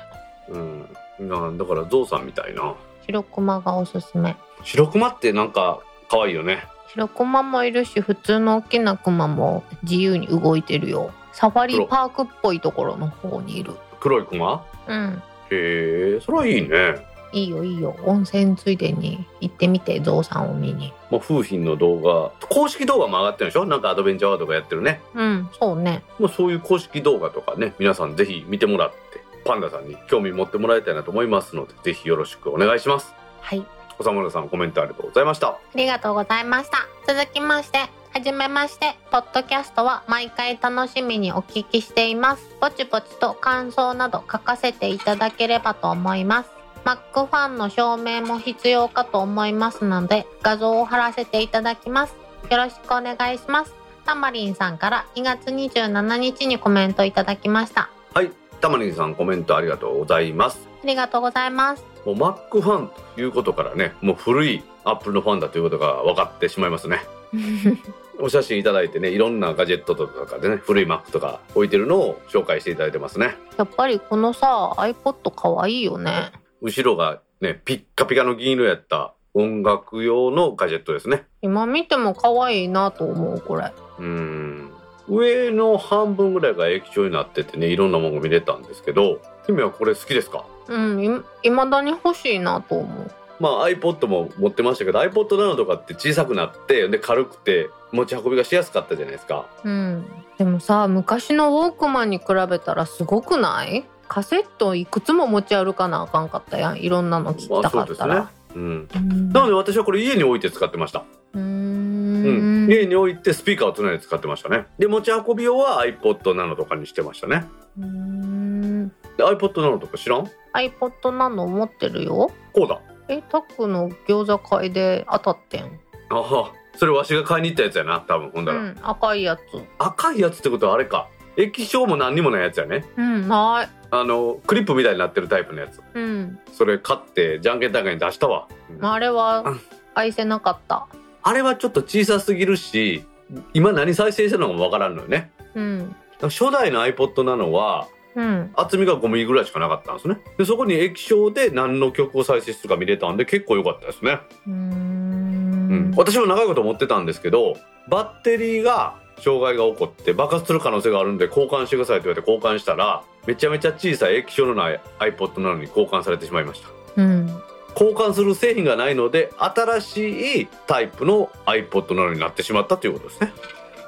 [0.49, 0.89] うん。
[1.19, 2.75] なだからゾウさんみたいな。
[3.05, 4.35] 白クマがおすすめ。
[4.63, 6.63] 白クマってなんか可愛いよね。
[6.89, 11.11] 白クマもいるし普通の大きなクマも自由に動いてるよ。
[11.31, 13.73] サファリパークっぽいところの方にいる。
[13.99, 15.21] 黒いクマうん。
[15.49, 17.95] へえそれはいいねいいよいいよ。
[18.05, 20.93] 温泉ついでに行ってみてゾウさんを見に。
[21.09, 22.31] もう風品の動画。
[22.47, 23.65] 公式動画も上がってるでしょ？
[23.65, 25.01] なんかアドベンチャーワールドがやってるね。
[25.15, 26.03] うんそうね。
[26.19, 28.95] もうそういう公式動画とかね皆さんぜひ見てもらって
[29.43, 33.13] パンダさんに興味持ってもらいたいなと思いますのでぜひよろしくお願いします。
[33.41, 33.65] はい。
[33.99, 35.47] おさむらさんコメントありがとうございました。
[35.49, 36.77] ありがとうございました。
[37.07, 38.95] 続きましてはじめまして。
[39.11, 42.55] ポッドキャストは毎回楽しみにお聞きしています。
[42.61, 46.49] ぼちぼちと感想など書かせていただければと思います
[46.85, 52.15] Mac ファンの証明も必要かと思いますので画像を貼らせていただきます。
[52.49, 53.73] よろしくお願いします。
[54.05, 57.89] タマリンさんから2月27日にコメントいただきました。
[58.13, 58.31] はい。
[58.59, 60.67] たまにさんコメントありがとうございます。
[60.83, 61.85] ありがとうございます。
[62.05, 66.99] もう Mac ファンということからねもう古い Apple のファンだということが分かってしまいますね。
[68.19, 73.37] お写真いただいてねいろんなガジェットとかでね古い Mac とか置いてるのを紹介していただいてますね。
[73.57, 76.31] やっぱりこのさ iPod かわいいよね
[76.63, 81.25] 後ろがねピッカピカの銀色やった音楽用のガジェットですね。
[81.41, 83.71] 今見ても可愛いなと思うこれ。
[83.99, 84.71] うん。
[85.09, 90.45] 上の半分ぐらいが液晶になっててねいろんなものが見れたんですけど姫はこれ好きですか？
[90.69, 93.11] うんいまだに欲しいなと思う。
[93.39, 99.47] まあ iPod も持ってましたけど iPod Nano とかって小さくなってで軽くて持ち運びがしやすかったじゃないですか。
[99.65, 100.05] うん。
[100.37, 103.83] でもさ昔のウォークマンに比べたらすごくない？
[104.07, 106.77] カセットいくつも持ち歩かなあかんかったやん。
[106.77, 109.29] いろんなの聞きたかったら、うんうん。
[109.31, 111.03] なので私はこれ家に置いて使ってました。
[111.33, 112.67] うーん。
[112.67, 112.71] ん。
[112.71, 114.67] 家に置いてスピーカーをつないで使ってましたね。
[114.77, 117.45] で持ち運び用は iPod なのとかにしてましたね。
[117.77, 118.87] うーん。
[119.17, 122.31] で iPod なのとか知らん？iPod なの持ってるよ。
[122.53, 122.79] こうだ。
[123.09, 125.79] えタックの餃子会で当たってん。
[126.09, 129.41] ああそれわしが買いに行ったやつやな多分ほんだら、うん赤いやつ。
[129.77, 132.85] 赤いやつってことはあれか液晶も何にもないやつやね。
[132.97, 133.69] うんはい。
[133.91, 135.81] あのクリップみたいになってるタイプのやつ。
[135.93, 136.39] うん。
[136.51, 139.61] それ買ってじゃんけん大会に出したわ、うんあれはうん。
[139.95, 140.87] 愛せなかった。
[141.21, 143.05] あれはちょっと小さすぎるし
[143.53, 145.31] 今何再生してるのかもわからんのよね。
[145.55, 145.95] うん。
[146.21, 148.51] 初代の iPod なのはうん。
[148.55, 150.19] 厚みが5ミリぐらいしかなかったんですね。
[150.37, 155.91] でそこに液晶で何の曲を再生するか見れたんで結構良かったですね、うーうん。
[155.91, 157.55] ん私も長いこと思ってたんですけど
[157.89, 166.69] バッテリーが障害が起こって爆発する可能性があるんで交換してくださいと言われて交換したらめちゃめちゃ小さい液晶のない iPod なのに交換されてしまいました。
[167.01, 167.27] うん。
[167.73, 173.33] 交換する製品がないので新しいタイプの iPod なのになってしまったということですね、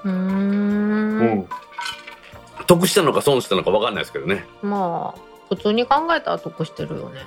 [0.06, 1.50] うーん。
[2.66, 4.46] 得したのか損したのか分かんないですけどね。
[4.64, 5.20] まあ
[5.50, 7.22] 普通に考えたら得してるよね。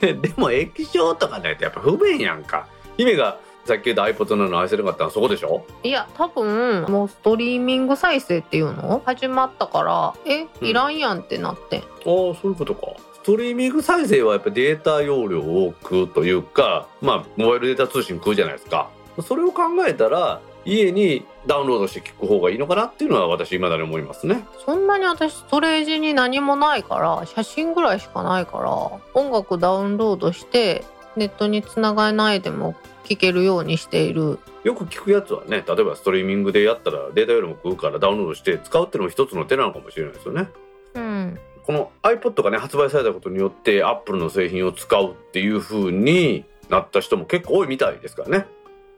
[0.00, 2.66] でも液晶とかないとやっぱ不便やんか。
[2.96, 5.66] 姫がさっき言った iPod なの愛せなかったのはそこでしょ？
[5.82, 9.02] いや多分もうストリーミング再生っていうの？
[9.04, 10.14] 始まったから。
[10.24, 10.46] え？
[10.60, 10.68] うん。
[10.68, 12.86] いらんやんってなって、ああそういうことか。
[13.14, 18.88] ストリーミング再生はやっぱデータ容量を食うというかまあモバイルデータ通信食うじゃないですか。
[19.20, 24.44] それを考えたら家にダウンロードして聞く方がいいのかなっていうのは私未だに思いますね。
[24.64, 28.72] そんなに私ストレージに何もないから写真ぐらいしかないから
[29.14, 30.84] 音楽ダウンロードして
[31.16, 34.38] ネットにつながないでも聴けるようにしている。
[34.64, 40.48] よく聞くやつはね例えばストリーミングでやったらデータ容量も食うからダウンロードして使うっていうのも一つの手なのかもしれないですよね。
[40.94, 41.38] うん。
[41.64, 48.46] この iPod がね発売されたことによって Apple の製品を使うっていう風になった人も結構多いみたいですからね。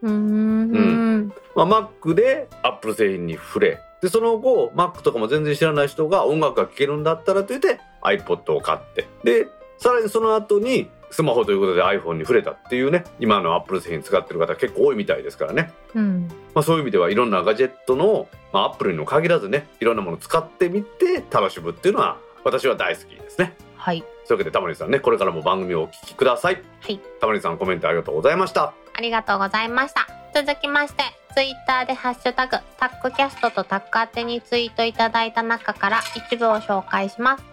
[0.02, 1.32] うーん。
[1.54, 9.06] まあ、Mac で Apple 製品に触れでその後 Mac とかも全然知らない人が音楽が聴けるんだったらと言って iPod を買って。
[9.24, 9.48] で
[9.78, 16.28] さらにその後にスマホということで iPhone に触れたっていうね今の Apple 製品使ってる方結構多いみたいですからね、うん。
[16.54, 23.56] まあ、そういう意味ではいろんなガジェットの、まあ、Apple にも限らずねいろんなものを使ってみて楽しむっていうのは私は大好きですね。
[23.76, 24.00] はい。
[24.00, 26.62] というわけでタモリさんねこれからも番組をお聞きください。
[26.80, 27.00] はい。
[27.20, 28.74] タモリさんコメントありがとうございました。
[28.94, 30.06] ありがとうございました。
[30.34, 31.02] 続きまして
[31.34, 37.44] ツイッターでハッシュタグタックキャストとタック宛てにツイートいただいた中から一部を紹介します。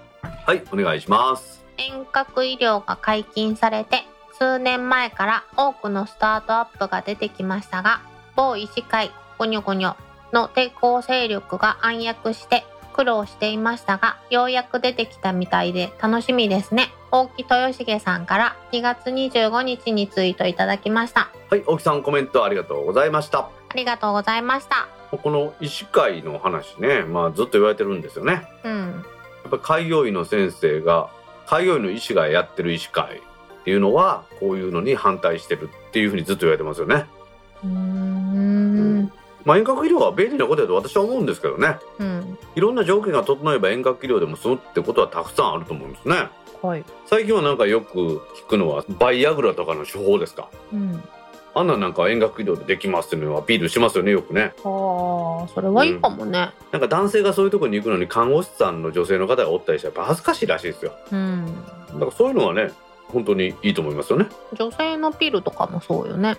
[0.46, 4.04] はいお願いします遠隔医療が解禁されて
[4.38, 8.02] 数年前から多くのスタートアップが出てきましたが
[8.36, 9.96] 某医師会ゴニョゴニョ
[10.34, 16.92] の抵抗勢力が暗躍して苦労していましたがようやく出てきたみたいで楽しみですね。
[17.12, 21.30] 大木豊重さんから2月25日にツイートいただきました。
[21.50, 23.40] はい大木さんコメントありがとうございました。
[23.40, 24.88] ありがとうございました。
[25.12, 28.48] この医師会の話ね、まあ、ずっと言われてるんですよね。
[28.64, 29.06] やうん。
[29.48, 31.10] っぱり開業医の先生が
[31.48, 37.06] 開業医の医師がやってる医師会っていうのはこういうのに反対してるっていうふうにずっと言われてますよね。
[37.64, 39.12] うーん。
[39.44, 41.78] まあ、遠隔医療は便利なことだと私は思うんですけどね。
[42.00, 42.38] うん。
[42.56, 46.30] いろんな条件が整えば遠隔医療でも済むってことはたくさんあると思うんですね。
[46.62, 46.84] はい。
[47.06, 50.50] 最近はなんかよく聞くのはバイアグラとかの処方ですか？
[50.74, 51.04] うん
[51.58, 54.54] あんなんなんか遠隔医療でできますっていうのはアピールしますよねよくね。
[54.58, 60.92] ああそれはいいかもねなんか男性がそういうところに行くのに看護師さんの女性の方がおったりしてやっぱ恥ずかしいらしいですよ。
[61.12, 61.46] うん
[61.94, 62.72] だからそういうのはね
[63.08, 64.28] 本当にいいと思いますよね。
[64.54, 66.36] 女性のピルとかもそうよね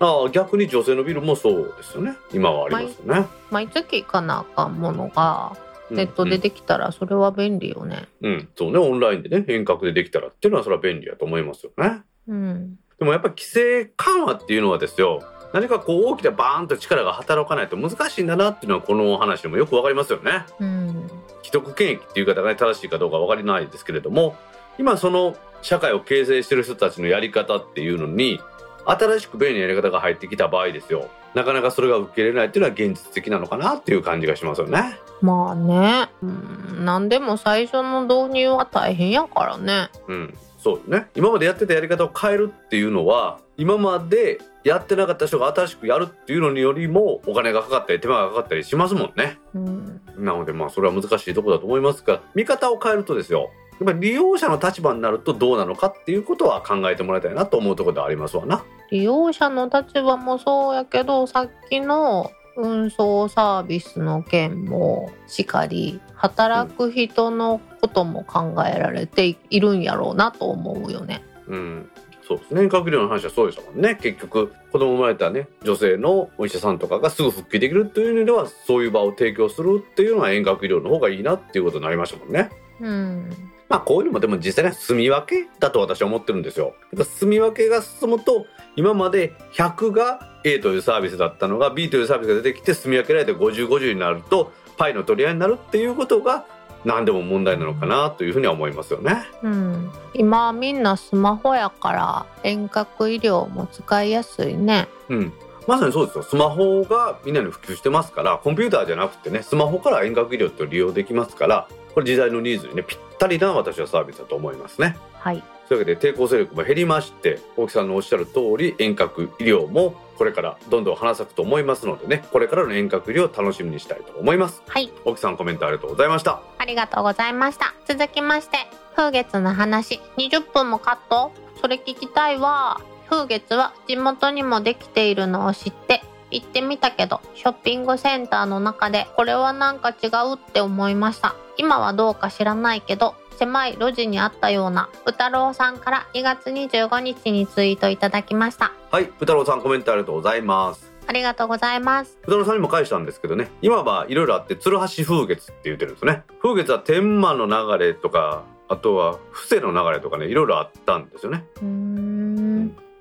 [0.00, 3.26] ああ逆に女性のビルもそうですよね今はありますよね。
[3.50, 5.56] 毎月行かなあかんものが
[5.90, 12.02] うんネットでできたらそれは便利よねうん、うんそうねオンラインでね遠隔でできたらっていうのはそれは便利やと思いますよね。
[12.28, 15.22] うんでもやっぱ規制緩和っていうのはですよ
[15.52, 20.44] 何かこう大きなバーンと力が働かないと難しいんだなっていうのはこのお話でもよくわかりますよね。
[20.60, 21.10] うん
[21.42, 24.36] 既得権益っていう方がね正しいかどうかわかりないですけれども
[24.78, 28.38] 今その社会を形成してる人たちのやり方っていうのに
[28.84, 34.98] 新しく便利なやり方が入ってきた場合ですよなかなかそれが受け入れないっていうのは現実的なのかなっていう感じがしますよね。
[35.20, 36.08] まあね。
[36.22, 36.84] うん。
[36.84, 39.88] 何でも最初の導入は大変やからね。
[40.06, 41.06] うん、そうね。
[41.14, 49.38] 今までやってたやり方を変えるっていうのは今までやってなかった人が新しくやるっていうのによりもお金がかかったり手間がかかったりしますもんね。
[49.54, 50.00] うん。
[50.18, 53.50] なのでまあそれは難しいところだと思いますが見方を変えるとですよ
[53.80, 58.64] やっぱり利用者の立場になるとどうなのかっていうことは考えてもらいたいなと思うところではありますわな。
[58.90, 71.22] 利用者の立場もそうやけどさっきの運送サービスの件もしかり働く人のことも考えられているんやろうなと思うよね。
[71.46, 71.90] うん、
[72.26, 82.50] そうですね遠隔医療の話はそうでしたもんね結局子供生まれたね女性のお医者さんとかがすぐ復帰できるという意味ではそういう場を提供するっていうのは遠隔医療の方がいいなっていうことになりましたもんね
[82.80, 83.30] うん
[83.68, 86.74] まあこういうのもでも実際には住み分けだと私は思ってるんですよ。
[86.94, 88.46] 住み分けが進むと
[88.76, 96.46] 今まで100が A というサービスだったのが B というサービスが出てきて住み分けられて5050になるとパイの取り合いになるっていうことが
[96.84, 99.26] 何でも問題なのかなというふうには思いますよね。
[99.42, 105.32] うん、今みんなスマホやから遠隔医療も使いやすいねうん。
[105.66, 106.24] まさにそうですよ。
[106.24, 114.96] スマホがみんなに普及してますから、コンピューターじゃなくてね、スマホから遠隔医療って利用できますから、これ時代のニーズにね、ぴったりな私はサービスだと思いますね。
[115.14, 115.42] はい。
[115.66, 124.62] というわけで抵抗勢力も減りまして大木さんのおっしゃる通り遠隔医療もこれからどんどん花咲くと思いますのでねこれからの遠隔医療を楽しみにしたいと思います。
[124.68, 124.92] はい。
[125.04, 126.40] 大木さんコメントありがとうございました。
[126.56, 127.74] ありがとうございました。
[127.84, 128.58] 続きまして
[128.94, 130.00] 風月の話。
[130.18, 131.32] 20分もカット。
[131.60, 132.80] それ聞きたいわ。
[133.10, 141.34] 風月は地元にもできているのを知って行ってみたけどショッピングセンターの中でこれはなんか違うって思いました。
[141.56, 148.72] 今はどうか知らないけど狭い路地にあったような宇太郎さんから2月25日にツイートいただきました。
[148.90, 150.92] はい宇太郎さんコメントありがとうございます。
[151.06, 152.18] ありがとうございます。
[152.22, 153.50] 宇太郎さんにも返したんですけどね。
[153.62, 156.24] 今はいろいろあって鶴橋風月って言ってるんですね。
[156.42, 161.44] 風月は天満の流れとかあとは布施の流れとかねいろいろあったんですよね。
[161.56, 161.77] うーん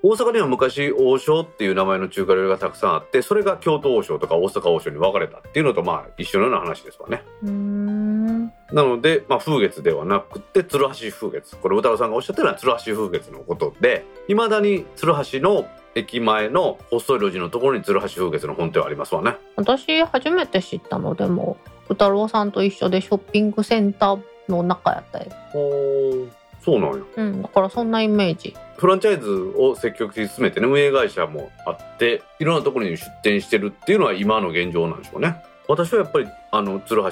[0.08, 7.24] 大阪には昔王将っていう名前の中華料理がたくさんあってそれが京都王将とか大阪王将に分かれたっていうのとまあ一緒のような話ですわね。
[7.44, 8.46] うーん。
[8.72, 11.58] なので、まあ、風月ではなくて鶴橋風月。
[11.58, 19.36] これ宇太郎さんがおっしゃってるのは鶴橋風月のことでいまだに鶴橋の駅前の細い路地のところに鶴橋風月の本店はありますわね。
[19.58, 21.58] 私初めて知ったのでも
[21.90, 25.26] 宇太郎さんと一緒でショッピングセンターの中やったよ。
[25.54, 27.06] おそうなんや。
[27.16, 28.54] うんだからそんなイメージ。
[28.76, 35.38] フランチャイズを積極的に進めてね運営会社もあっていろんなところに出店してるっていうのは今の現状なんでしょうね。
[35.70, 37.10] 私はやっぱりあの鶴橋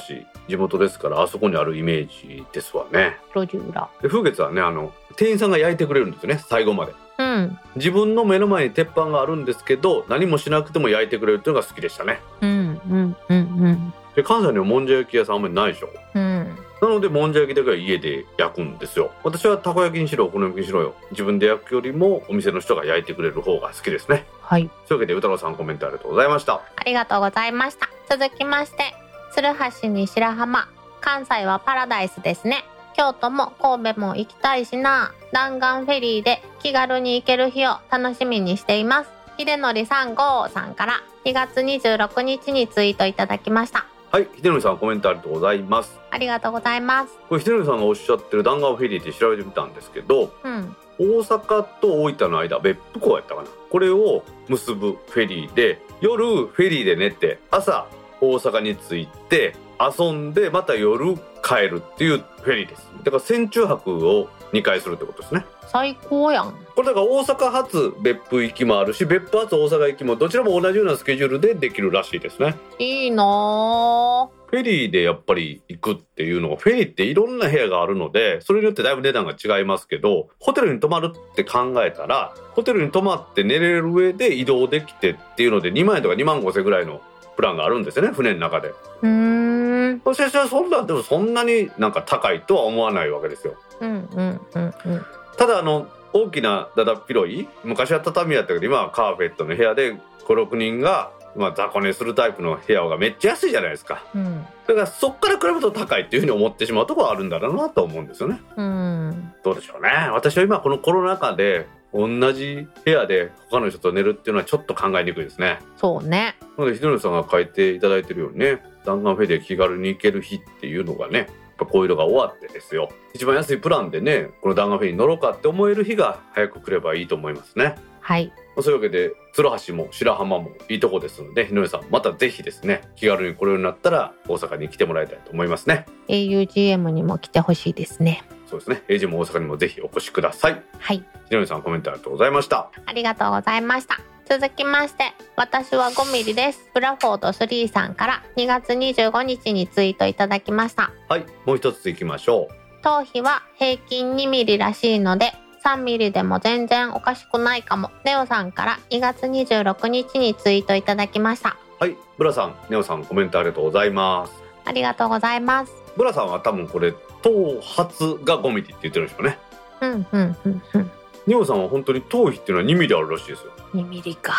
[0.50, 3.16] 地元ですからあそこにあるイメージですわね。
[3.34, 3.88] 路地裏。
[4.02, 6.94] で風月はねあの店員さんが焼いてくれるんですよね最後まで。
[7.18, 7.58] うん。
[7.78, 12.20] 自分の目の前に鉄板があるんですけど何もしなくても焼いてくれるっていうのが好きでしたね。
[12.42, 15.90] うんうんうんで関西にはもんじゃ焼き屋さんあんまりないでしょ。
[16.16, 16.35] うんうん
[16.82, 19.12] なのでもんじゃ焼きだけは家で焼くんですよ。
[19.24, 20.96] 私はたこ焼きにしろお好み焼きにしろよ。
[21.12, 24.26] 自分で焼くよりもお店の人が焼いてくれる方が好きですね。
[24.42, 24.70] はい。
[24.88, 26.62] というわけで宇太郎さんコメントありがとうございました。
[26.76, 27.90] ありがとうございました。
[28.10, 28.94] 続きまして
[29.34, 29.50] 鶴
[29.82, 30.68] 橋に白浜。
[31.02, 32.66] 関西はパラダイスですね。
[32.96, 35.12] 京都も神戸も行きたいしな。
[35.32, 39.10] 弾丸フェリーで気軽に行ける日を楽しみにしています。
[39.38, 41.04] 秀則さん号さんから。
[41.26, 46.00] 2月26日にツイートいただきましたはい秀則さんコメントありがとうございます。
[46.10, 47.14] ありがとうございます。
[47.28, 50.74] これ秀則さんがおっしゃってる弾丸フェリーって調べてみたんですけどうん。
[50.98, 53.50] 大阪と大分の間別府港やったかな。
[53.70, 57.90] これを結ぶフェリーで夜フェリーで寝て朝
[58.22, 62.90] 大阪に着いて遊んでまた夜帰るっていうフェリーです。
[63.04, 65.46] だから船中泊を2回するってことですね。
[65.68, 66.54] 最高やん。
[66.76, 72.56] これだから大阪発別府行きもあるし別府発大阪行きもどちらも同じようなスケジュールでできるらしいですね。
[72.80, 87.02] いいなフェリーでやっぱり行くっていうのはフェリーっていろんな部屋があるのでそれによってだいぶ値段が違いますけどホテルに泊まるって考えたらホテルに泊まって寝れる上で移動できてっていうので2万円とか2万5千円ぐらいの
[87.36, 88.70] プランがあるんですよね船の中で。
[88.70, 93.56] うーん私はそんなでもそんなになんか高いとは思わないわけですよ。
[93.82, 95.06] うんうんうんうん
[95.38, 104.06] ただあの大きなだだっ広い昔は畳やったけど今はカーペットの部屋で56人が、まあ、雑魚寝するタイプの部屋がめっちゃ安いじゃないですか。
[104.16, 108.42] うんだからそっから比べると高いっていうふうに思ってしまうところはあるんだろうなと思うんですよね。
[108.58, 109.90] うんどうでしょうね。
[110.12, 115.60] 私は今このコロナ禍で同じ部屋で他の人と寝るっていうのはちょっと考えにくいですね。
[115.78, 121.28] そうねなので、ひとりさんが書いていただいてるようにね、弾丸フェリーで気軽に行ける日っていうのがね、やっ
[121.60, 122.90] ぱこういうのが終わってですよ。
[123.14, 127.76] 一番安いプランでね、この弾丸フェリーに乗ろうかって思える日が早く来ればいいと思いますね。
[128.02, 135.86] はいまあそういうわけで、鶴橋も白浜もいいとこですので、ひのりさん、またぜひですね、気軽に来れるようになったら、大阪に来てもらいたいと思いますね。
[136.08, 140.64] augm にも来てほしいですねそうですね、エイジも大阪にもぜひお越しください。
[140.80, 142.70] はいひのりさん、コメントありがとうございました。
[142.86, 144.00] ありがとうございました。
[144.28, 146.70] 続きまして、私は5ミリです。
[146.74, 150.92] ブラフォード3さんから2月25日にツイートいただきました。
[151.10, 152.82] はい、もう一つ行きましょう。
[152.84, 155.34] 頭皮は平均2ミリらしいので、
[155.66, 157.92] 3ミリでも全然おかしくないかも。
[158.04, 161.58] ネオさんから2月26日にツイートいただきました。
[161.80, 164.34] はい、ブラさん、ネオさん、コメントありがとうございます。
[164.64, 165.74] ありがとうございます。
[165.98, 166.94] ブラさんは多分これ
[167.24, 169.40] 頭髪が5ミリって言ってるんでしょうね。
[169.82, 170.92] うんうんうんうん。
[171.28, 174.34] ニオさんは本当に頭皮っていうのは2ミリあるらしいですよ2ミリか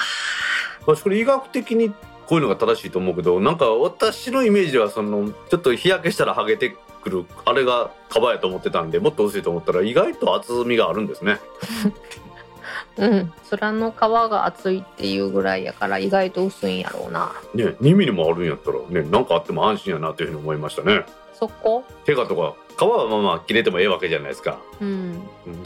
[0.86, 1.96] 私これ医学的にこ
[2.30, 11.38] ういうのが正しいと思うけどなんか私のイメージではそのちょっと日焼けしたら剥げてくるあれがカバやと思ってたんでもっと薄いと思ったら意外と厚みがあるんですね。
[12.98, 13.32] うん。
[13.60, 17.32] 面の皮が厚いっていうぐらいやから意外と薄いんやろうな。
[17.54, 21.04] ね2ミリもあるんやったらねなんかあっても安心やなというふうに思いましたね。
[21.32, 21.84] そこ？
[22.04, 24.58] 手がとか皮はまあまあ切れてもええわけじゃないですか。
[24.80, 25.22] うん。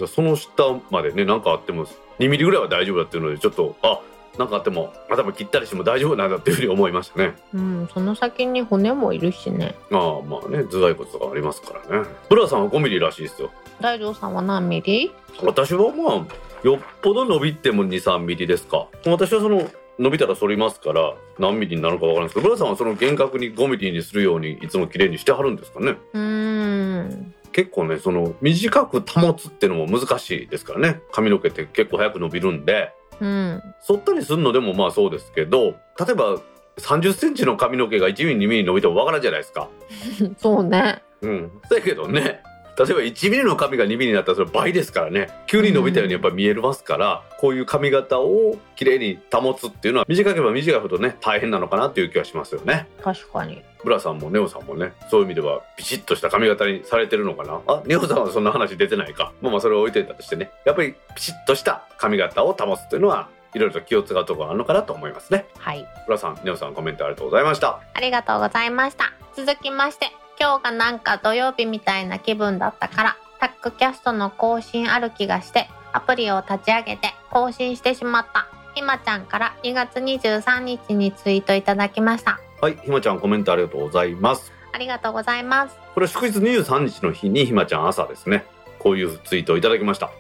[0.07, 1.87] その下までね何かあっても
[2.19, 4.01] 2ミリぐらいは大丈夫だっていうのでちょっとあ
[4.39, 7.35] なんかあっても頭切ったりしても大丈夫なんだっていうふうに思いましたね。
[7.53, 9.75] うんその先に骨もいるしね。
[9.91, 12.09] ああまあね頭蓋骨とかありますからね。
[12.29, 13.51] ブラさんは5ミリらしいですよ。
[13.81, 15.13] 大丈さんは何ミリ？
[15.43, 16.27] 私はまあ
[16.63, 18.87] よっぽど伸びても23ミリですか。
[19.07, 19.69] 私はその
[19.99, 25.97] 伸びたら反りますから何ミリになるかわからないですけどブラさんはその厳格に5ミリにするようにいつも綺麗にしてはるんですかね。
[26.15, 27.35] うーん。
[27.53, 31.01] 結構ねその短く保つっていうのも難しいですからね。
[31.13, 33.75] 髪の毛って結構早く伸びるんでうん。
[33.81, 36.41] 剃ったりするのでもまあそうですけど例えば
[36.79, 39.69] 30センチの髪の毛が1ミリ2ミリ伸びてもわからんじゃないですか。
[40.39, 41.03] そうね。
[41.21, 41.51] うん。
[41.71, 42.43] だけどね
[42.85, 45.29] 例えば1ミリの髪が2ミリになったらそれ倍ですからね。
[45.47, 52.89] 急に伸びたようにやっぱり見えますから、こういう髪型をきれいに保つっていうのは短ければ短いほどね大変なのかなっていう気がしますよね。
[53.03, 53.63] 確かに。
[53.83, 57.61] ブラさんもネオさんもねそういう意味ではビシッとした髪型にされてるのかな？
[57.67, 59.33] あネオさんはそんな話出てないか。
[59.41, 60.51] まあまあそれを置いといたとしてね。
[60.65, 65.47] やっぱりビシッとした髪型を保つというのはいろいろと気を使うところがあるのかなと思いますね。
[65.59, 65.87] はい。
[66.07, 67.81] ブラさんネオさんコメントありがとうございました。
[67.95, 69.13] ありがとうございました。
[69.35, 70.07] 続きまして
[70.41, 78.49] 今日がなんか土曜日みたいな気分だったからタックキャストの更新ある気がしてアプリを立ち上げて更新してしまった。
[78.75, 82.41] ひまちゃんから2月23日にツイートいただきました。
[82.63, 84.51] はいひまちゃんコメントありがとうございます。
[84.73, 85.77] ありがとうございます。
[85.93, 88.47] これは祝日23日の日にひまちゃん朝ですね。
[88.79, 90.11] こういうツイートをいただきました。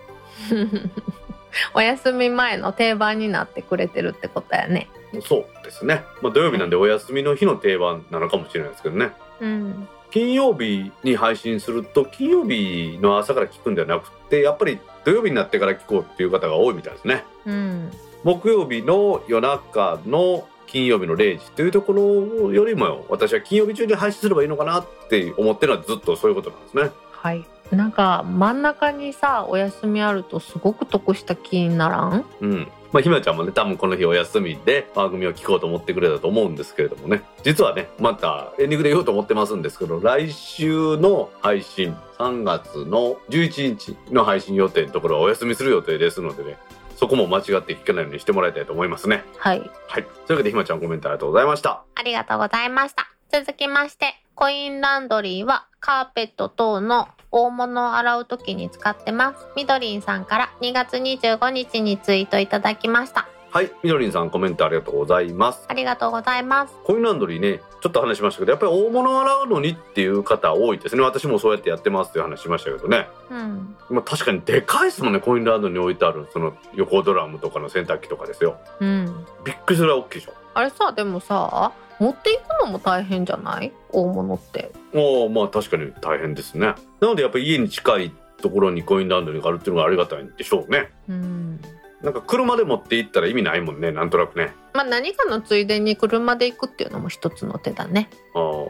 [1.72, 4.88] お休み前の定番になってくれてるってことやね。
[5.22, 9.12] そうですね、まあ、土曜日なんでお休みの日の定番なのかもしれないですけどね。
[9.40, 17.24] うん金曜日に配信すると金曜日の朝から聞くんではなくてやっぱり土曜日になってから聞こうっていう方が多いみたいですね。
[17.46, 17.90] うん。
[18.24, 26.90] 木曜日の夜中の金曜日の0時というところよりも私は金曜日中に配信すればいいのかなって思ってるのはずっとそういうことなんですね。
[27.10, 27.46] はい。
[27.70, 32.24] なんか真ん中にさお休みあるとすごく得した気にならん？
[32.40, 37.22] うんまあひまちゃんもね多分この日お休みで番組を聞こうと思ってくれたと思うんですけれどもね。
[37.42, 46.58] 実はねまたエンディングで言おうと思ってますんですけど来週の配信3月の11日の配信予定のところはお休みする予定ですのでね
[47.00, 49.24] そこも間違って聞かないようにしてもらいたいと思いますね。
[49.38, 49.70] はい。
[49.88, 50.04] はい。
[50.04, 51.82] というわけでひまちゃんコメントありがとうございました。
[51.94, 53.10] ありがとうございました。
[53.32, 59.46] 続きまして、コインランドリーはカーペット等の大物を洗う時に使ってます。
[59.56, 63.28] みどりんさんから2月25日にツイートいただきました。
[63.52, 66.74] はいみどりんさんコメントありがとうございますありがとうございます。
[66.84, 73.76] コインランドリーねちょっと話しましたけどやっぱり大物を洗うのにっていう方多いですね私もそうやってやってますっていう話しましたけどねうん。
[73.90, 79.26] まあ、確かにでかいですもんねコインランドリーに置いてあるその横ドラムとかの洗濯機とかですようん。
[79.44, 83.72] びっくりするぐらい大きいでしょあれさ、でもさ、持っていくのも大変じゃない？
[83.90, 84.72] 大物って。
[84.94, 91.60] おまあ確かに大変ですねなのでやっぱり家に近いところにコインランドリーがあるっていうのがありがたいんでしょうねうん。
[92.02, 98.08] なんか車で持って行ったら意味ないもんねなんとなくねまあ何かのついでに車で行くっていうのも一つの手だね。
[98.34, 98.66] あー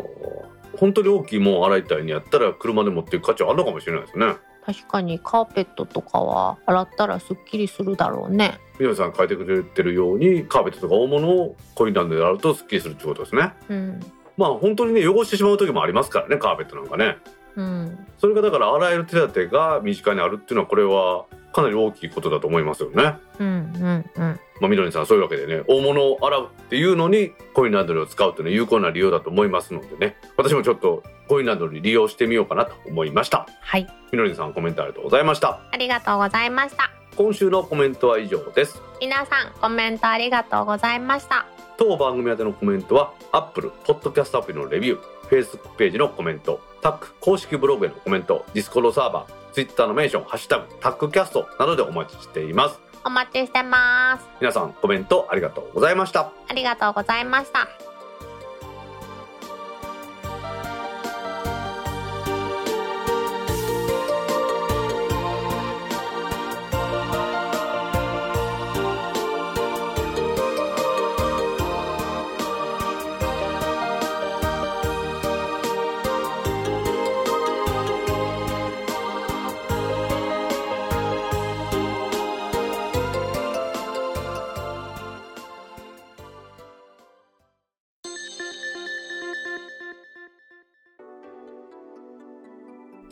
[0.78, 4.34] 本当に大きいもん洗いたいにやったら車で持っていく価値はあるのかもしれないですね
[4.64, 8.58] 確かにカーペットとかは洗ったらすっきりするだろうね。
[8.78, 14.00] みどりさん書いてくれてるようにカーペットとか大物をコインランドで洗うとスッキリするってことですねうん。
[14.36, 17.16] まあ本当にね汚してしまう時もありますからねカーペットなんかね
[17.56, 18.06] うん。
[18.18, 23.14] それがだから洗える手立てが身近にあるっていうのはこれはかなり大きいことだと思いますよね。
[23.38, 24.40] うんうんうん。
[24.60, 33.48] まあ、みどりさんそういうわけでね大物を洗うっていうのにコインランドリーを使うっていうのは有効な利用だと思いますのでね私もちょっとコインランドリー利用してみようかなと思いました。
[33.60, 33.88] はい。
[34.12, 35.60] みどりさんコメントありがとうございました。
[35.72, 36.90] ありがとうございました。
[37.16, 38.80] 今週のコメントは以上です。
[39.00, 41.46] 皆さんコメントありがとうございました。
[41.76, 54.28] 当番組宛てのコメントは Apple Podcast アプリのレビュー Facebook ページのコメントタック公式ブログへのコメント Discord サーバー Twitter のメンション「ハッシュタグタックキャスト」などでお待ちしていますお待ちしてます。
[54.40, 57.89] 皆さんコメントありがとうございましたありがとうございました。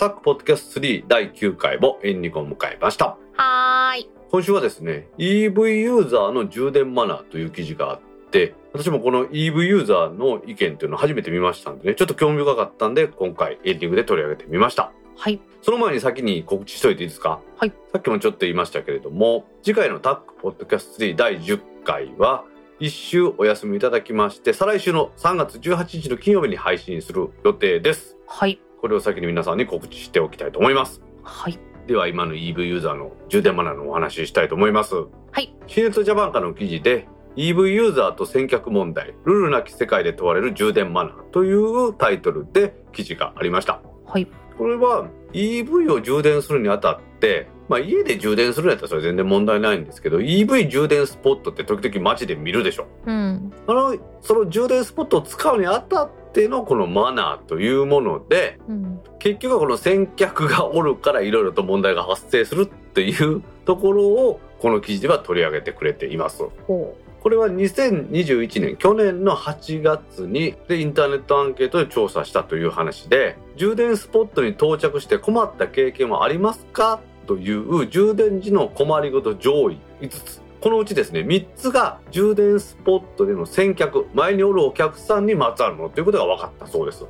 [0.08, 3.16] ックポッドキャスト3第9回もエンディングを迎えました。
[3.34, 4.10] はーい。
[4.30, 8.00] 今週はですね、EV ユーザーの充電マナーという記事があっ
[8.30, 14.92] て、私もこの EV ユーザーの意見というのを初めて見ましたんでね、ちょっと興味深かったんで、今回エンディングで取り上げてみました。
[15.16, 15.40] はい。
[15.62, 17.40] その前に先に告知しといていいですか？
[17.56, 17.72] はい。
[17.92, 22.44] さっきもちょっと言いましたけれども、次回のタックポッドキャスト3第10回は、
[22.80, 28.16] 一週お休みいただきまして、再来週の3月18日の金曜日に配信する予定です。
[28.28, 28.60] はい。
[28.80, 31.02] これを先に皆さんに告知しておきたいと思います。
[31.22, 31.58] はい。
[31.86, 34.94] では今の EV ユーザーの充電マナーのお話ししたいと思います。
[34.94, 35.54] はい。
[35.66, 43.80] シネットジャパンからの記事で EV ユーザーと先客問題、ルールなき世界で問われる充電マナーというタイトルで記事がありました。
[44.06, 44.26] はい。
[44.56, 52.86] これは EV を充電するにあたって、まあ家で充電するんやったらそれ全然問題ないんですけど、EV 充電スポットって時々街で見るでしょ。
[53.06, 53.52] うん。
[53.66, 59.00] あの、その充電スポットを使うにあたってのこのマナーというもので、うん。
[59.18, 66.44] 結局はこの先客がおるからいろいろと問題が発生するっていうところをこの記事では取り上げてくれています。
[66.66, 77.00] ほこれは2021年去年の8月にでインターネットアンケートで調査したという話で充電スポットに到着して困った経験はありますか？
[77.26, 87.04] という充電時の困りごと上位5つこのうちですね3つが充電スポットでの先客前におるお客さんにまつわるものということが分かったそうです。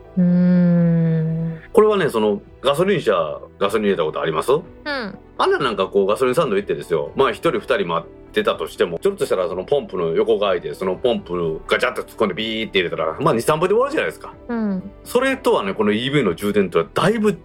[1.72, 4.52] これはねそのガソリン車ガソリン入れたことあります？
[4.52, 4.64] うん。
[4.84, 14.90] あんななんかこうガソリンスタンド行ってですよまあ一人二人待ってたとしてもちょっとしたらそのポンプの横が開いてそのポンプガチャッと突っ込んでビーって入れたらまあ23分で終わるじゃないですかうん。
[15.04, 17.38] それとはねこの EV の充電とはだいぶ違う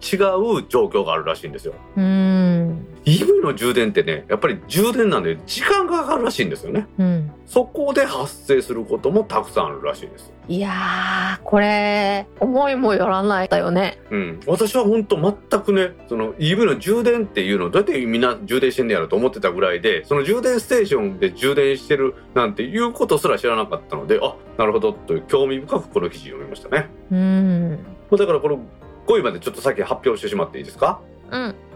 [0.68, 2.86] 状況があるらしいんですようーん。
[3.04, 7.30] EV の充電ってねやっぱり充電なんで時間がかかるらしいんですよねうん。
[7.46, 13.98] そこで発生することもたくさんあるらしいですいやー、これ、思いもよらないだよね。
[14.10, 15.16] うん、私は本当
[15.50, 27.78] 全くねその EV の充電っていうのをどうやってみんな充電してんねやろと思ってたぐらいでその充電ステーションで充電してるなんていうことすら知らなかったのであなるほどという興味深くこの記事読みましたねうん。
[28.10, 28.58] だからこの
[29.06, 31.00] 5位までちょっと先発表してしまっていいですか？
[31.00, 31.13] うん。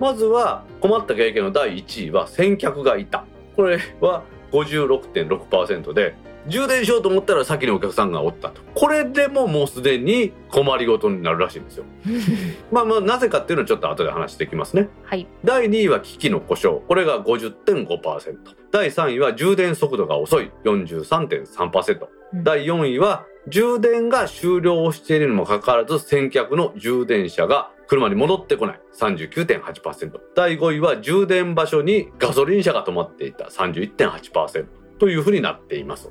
[0.00, 3.24] まずは困った経験の第1位は先客がいた。
[3.56, 6.14] これは56.6%で
[6.46, 8.62] 充電しようと思ったら先にお客さんがおったと。
[8.74, 11.84] これでももうすでに困りごとになるらしいんですよ。
[12.72, 14.88] まあまあなぜかっていうのをちょっと後で話していきますね。
[15.04, 15.26] はい。
[15.44, 16.80] 第2位は機器の故障。
[16.86, 18.36] これが50.5%
[18.70, 20.50] 第3位は充電速度が遅い。
[20.64, 22.44] 43.3%うん。
[22.44, 28.80] 第4位は充電が終了しているにもかかわらず先客の充電車が車に戻ってこない。
[29.01, 33.47] 39.8%第5位は充電場所にガソリン車が止まっていた。
[33.47, 34.66] 31.8%
[34.99, 36.11] というふうになっています。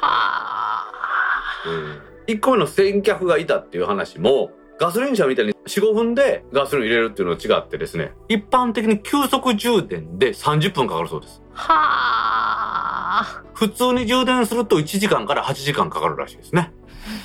[0.00, 0.90] は
[2.26, 11.42] 1個目の先客がいたっていう話もガソリン車みたいに45分でガソリン入れるっていうのは違ってですね一般的に急速充電で30分かかるそうです。
[11.54, 11.54] ー。
[11.54, 16.72] は普通に充電すると1時間から8時間かかるらしいですね。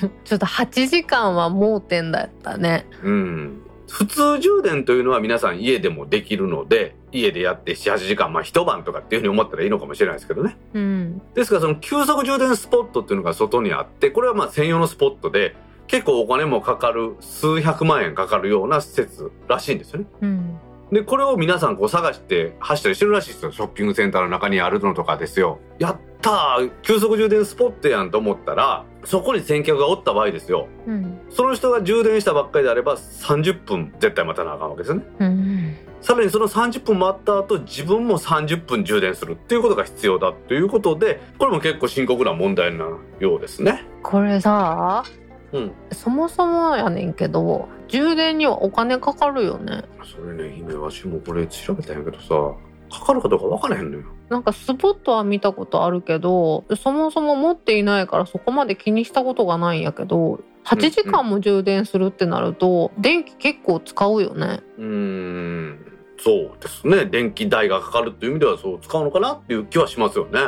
[0.01, 0.09] ー。
[0.25, 2.85] ちょっと8時間は盲点だったね。
[3.03, 11.21] うん普通充電というのは皆さん家でもできるので家でやって78時間まあ一晩とかっていうふうに思ったらいいのかもしれないですけどねうん。
[11.33, 15.55] ですからその急速充電スポットっていうのが外にあってこれはまあ専用のスポットで
[15.87, 20.59] 結構お金もかかる数百万円かかるような施設らしいんですよねうん。
[20.91, 23.51] でこれを皆さんこう探して走ったりしてるらしいですよ。
[23.51, 25.59] ショッピングセンターの中にあるのとかですよ。
[25.77, 26.71] やったー。
[26.81, 30.67] 急速充電スポットやんと思ったらそこに先客がおった場合ですよ。
[30.87, 31.19] うん。
[31.29, 35.03] その人が充電したばっかりであれば30分絶対待たなあかんわけですよね。
[35.19, 35.77] うん。
[36.01, 42.85] さらにその30分待った後自分も30分充電するっていうことが必要だということでこれも結構深刻な問題な
[43.19, 43.85] ようですね。
[44.01, 45.03] これさ、
[45.51, 45.71] うん。
[45.91, 49.83] そもそもやねんけど、充電にはお金かかるよね。
[50.03, 52.55] それね姫わしもこれ調べたんやけどさ
[52.91, 64.61] かかるかどうか分からへんのよなんかスポットは見たことあるけど、そもそも持っていないからそこまで気にしたことがないんやけど、8時間も充電するってなると、電気結構使うよね。
[64.77, 65.79] うーん
[66.19, 70.39] そうですね電気代がかかるっていう意味ではそう使うのかなっていう気はしますよね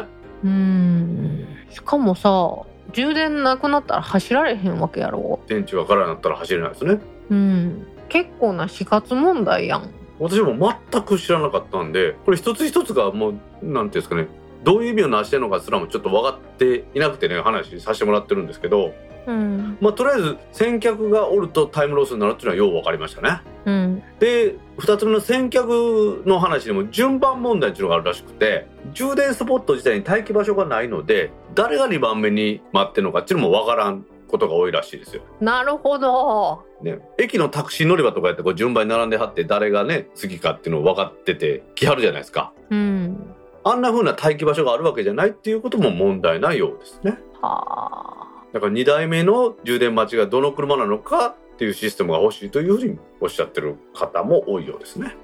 [0.43, 1.47] うーん。
[1.69, 5.39] しかもさ、充電なくなったら走られへんわけやろ。
[5.47, 6.99] 電池が空になったら走れないですね
[7.29, 7.87] うん。
[8.09, 9.89] 結構な死活問題やん。
[10.19, 14.27] 私も全く知らなかったんでこれ一つ一つがもうなんていうんですかね
[14.63, 18.93] どういう意味をなしてるのかすらもちょっと分かっていなくてね話させてもらってるんですけど
[19.25, 19.77] うん。
[19.81, 24.03] まあとりあえず先客がおるとタイムロスになるっていうのはよう分かりましたねうん。
[24.19, 35.21] で2つ目の先客の話でも順番問題っていうのがあるらしくて充電スポット自体に待機場所がないので誰が2番目に待ってるのかっていうのも分からんことが多いらしいですよ。
[35.39, 36.63] なるほど。
[36.81, 42.53] ね、駅のタクシー乗り場とかやってこう順番に並んではって誰がね次かっていうのを分かってて来はるじゃないですか。
[42.69, 43.35] うん。
[43.63, 47.19] あんな風な待機場所があるわけじゃないっていうことも問題ないようですね。
[47.41, 48.31] はあ。
[48.53, 55.15] だから2台目の充電待ちがどの車なのかっていうシステムが欲しいというふうにおっしゃってる方も多いようですね。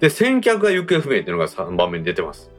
[0.00, 2.50] で、先客が行方不明っていうのが3番目に出てます。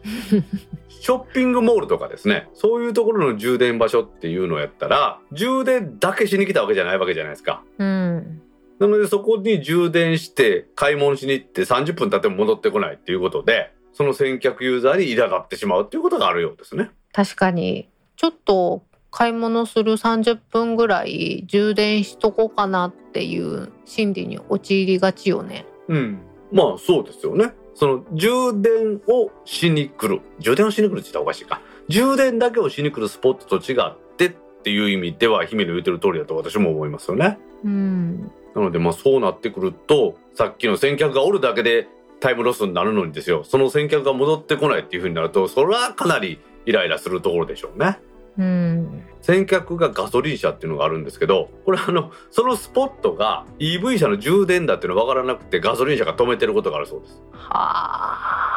[0.88, 7.62] ショッピングモールとかですね、そういうところの充電場所っていうのをやったら、充電だけしに来たわけじゃないわけじゃないですか。
[7.78, 8.42] うん。
[8.80, 16.90] なのでそこに充電して買い物しに行って30分経っても戻ってこないっていうことで、その先客ユーザーに苛立ってしまうっていうことがあるようですね。
[17.12, 25.66] 確かに、ちょっと買い物する30分ぐらい充電しとこうかなっていう心理に陥りがちよね。
[25.88, 26.20] うん。
[26.51, 27.53] まあそうですよね。
[27.76, 30.22] その充電をしに来る。
[30.39, 31.62] 充電をしに来るって言ったらおかしいか。
[31.88, 34.30] 充電だけをしに来るスポットと違ってっ
[34.64, 37.39] ていう意味では姫の言ってる通りだと私も思いますよね。
[37.64, 38.32] うん。
[38.55, 41.88] なのでまあそうなってくると、さっきの先客がおるだけで
[42.20, 43.43] タイムロスになるのにですよ。
[43.43, 47.99] その先客が戻ってこないっていう風になると、それはかなりイライラするところでしょうね。
[48.40, 49.04] うん。
[49.22, 57.22] 先客がガソリン車っていうのがあるんですけど、これあの、そのスポットが EV 車の充電だっていうの分からなくてガソリン車が止めてることがあるそうです。
[57.34, 58.50] はあ。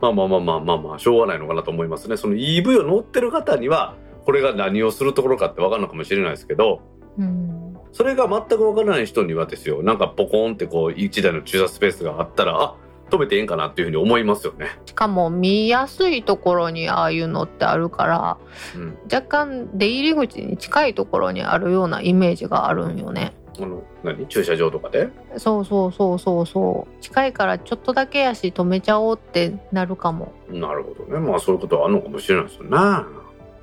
[0.00, 2.16] まあまあまあまあまあまあ、しょうがないのかなと思いますね。
[2.16, 6.80] その EV を乗ってる方には、これが何をするところかって分かるのかもしれないですけど、
[7.18, 7.76] うん。
[7.92, 12.74] それが全く分からない人にはですよ、なんかポコーンってこう、一台の駐車スペースがあったら、あ、
[13.10, 14.78] 止めてええんかなっていうふうに思いますよね。
[14.86, 18.38] しかも見やすいところにああいうのってあるから、
[18.74, 18.98] うん。
[19.04, 23.34] 若干出入り口に近いところにあるようなイメージがあるんよね。
[23.60, 24.26] あの、何？
[24.26, 25.08] 駐車場とかで？
[25.36, 27.02] そうそうそうそうそう。
[27.02, 30.32] 近いからちょっとだけやし止めちゃおうってなるかも。
[30.48, 31.20] なるほどね。
[31.20, 32.70] まあそういうことはあるのかもしれないですよね。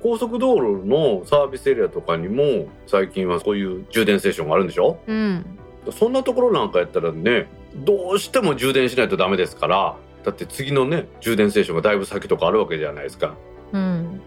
[0.02, 4.98] 高速道路のサービスエリアとかにも最近はこういう充電ステーションがあるんでしょ？
[5.06, 5.58] うん。
[5.90, 13.34] そんなところなんかやったらね、どうしても充電しないとダメですから、だって次のね、充電ステーションがだいぶ先とかあるわけじゃないですか。
[13.72, 14.20] うん。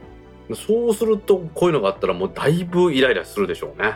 [0.54, 3.96] そうすると、こういうのがあったらもうだいぶイライラするでしょうね。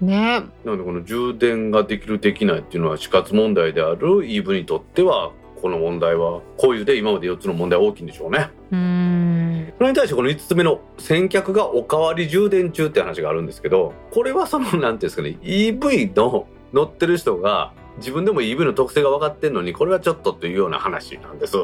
[0.00, 8.50] ねなのでこの充電ができるできないっていうのは死活問題である EV にとっては、この問題は、こういうで今まで4つの問題は大きいんでしょうね。
[8.70, 9.72] うーん。
[9.78, 21.56] それに対してこの5つ目の先客がおかわり充電中って話があるんですけど、これはその、なんていうんですかね、EV の乗ってる人が自分でも EV の特性が分かってんのに、これはちょっとというような話なんです。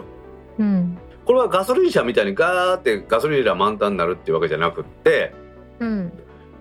[0.59, 0.99] うん。
[1.25, 5.33] これはガソリン車みたいにガーってガソリンが満タンになるっていうわけじゃなくって、
[5.79, 6.13] うん。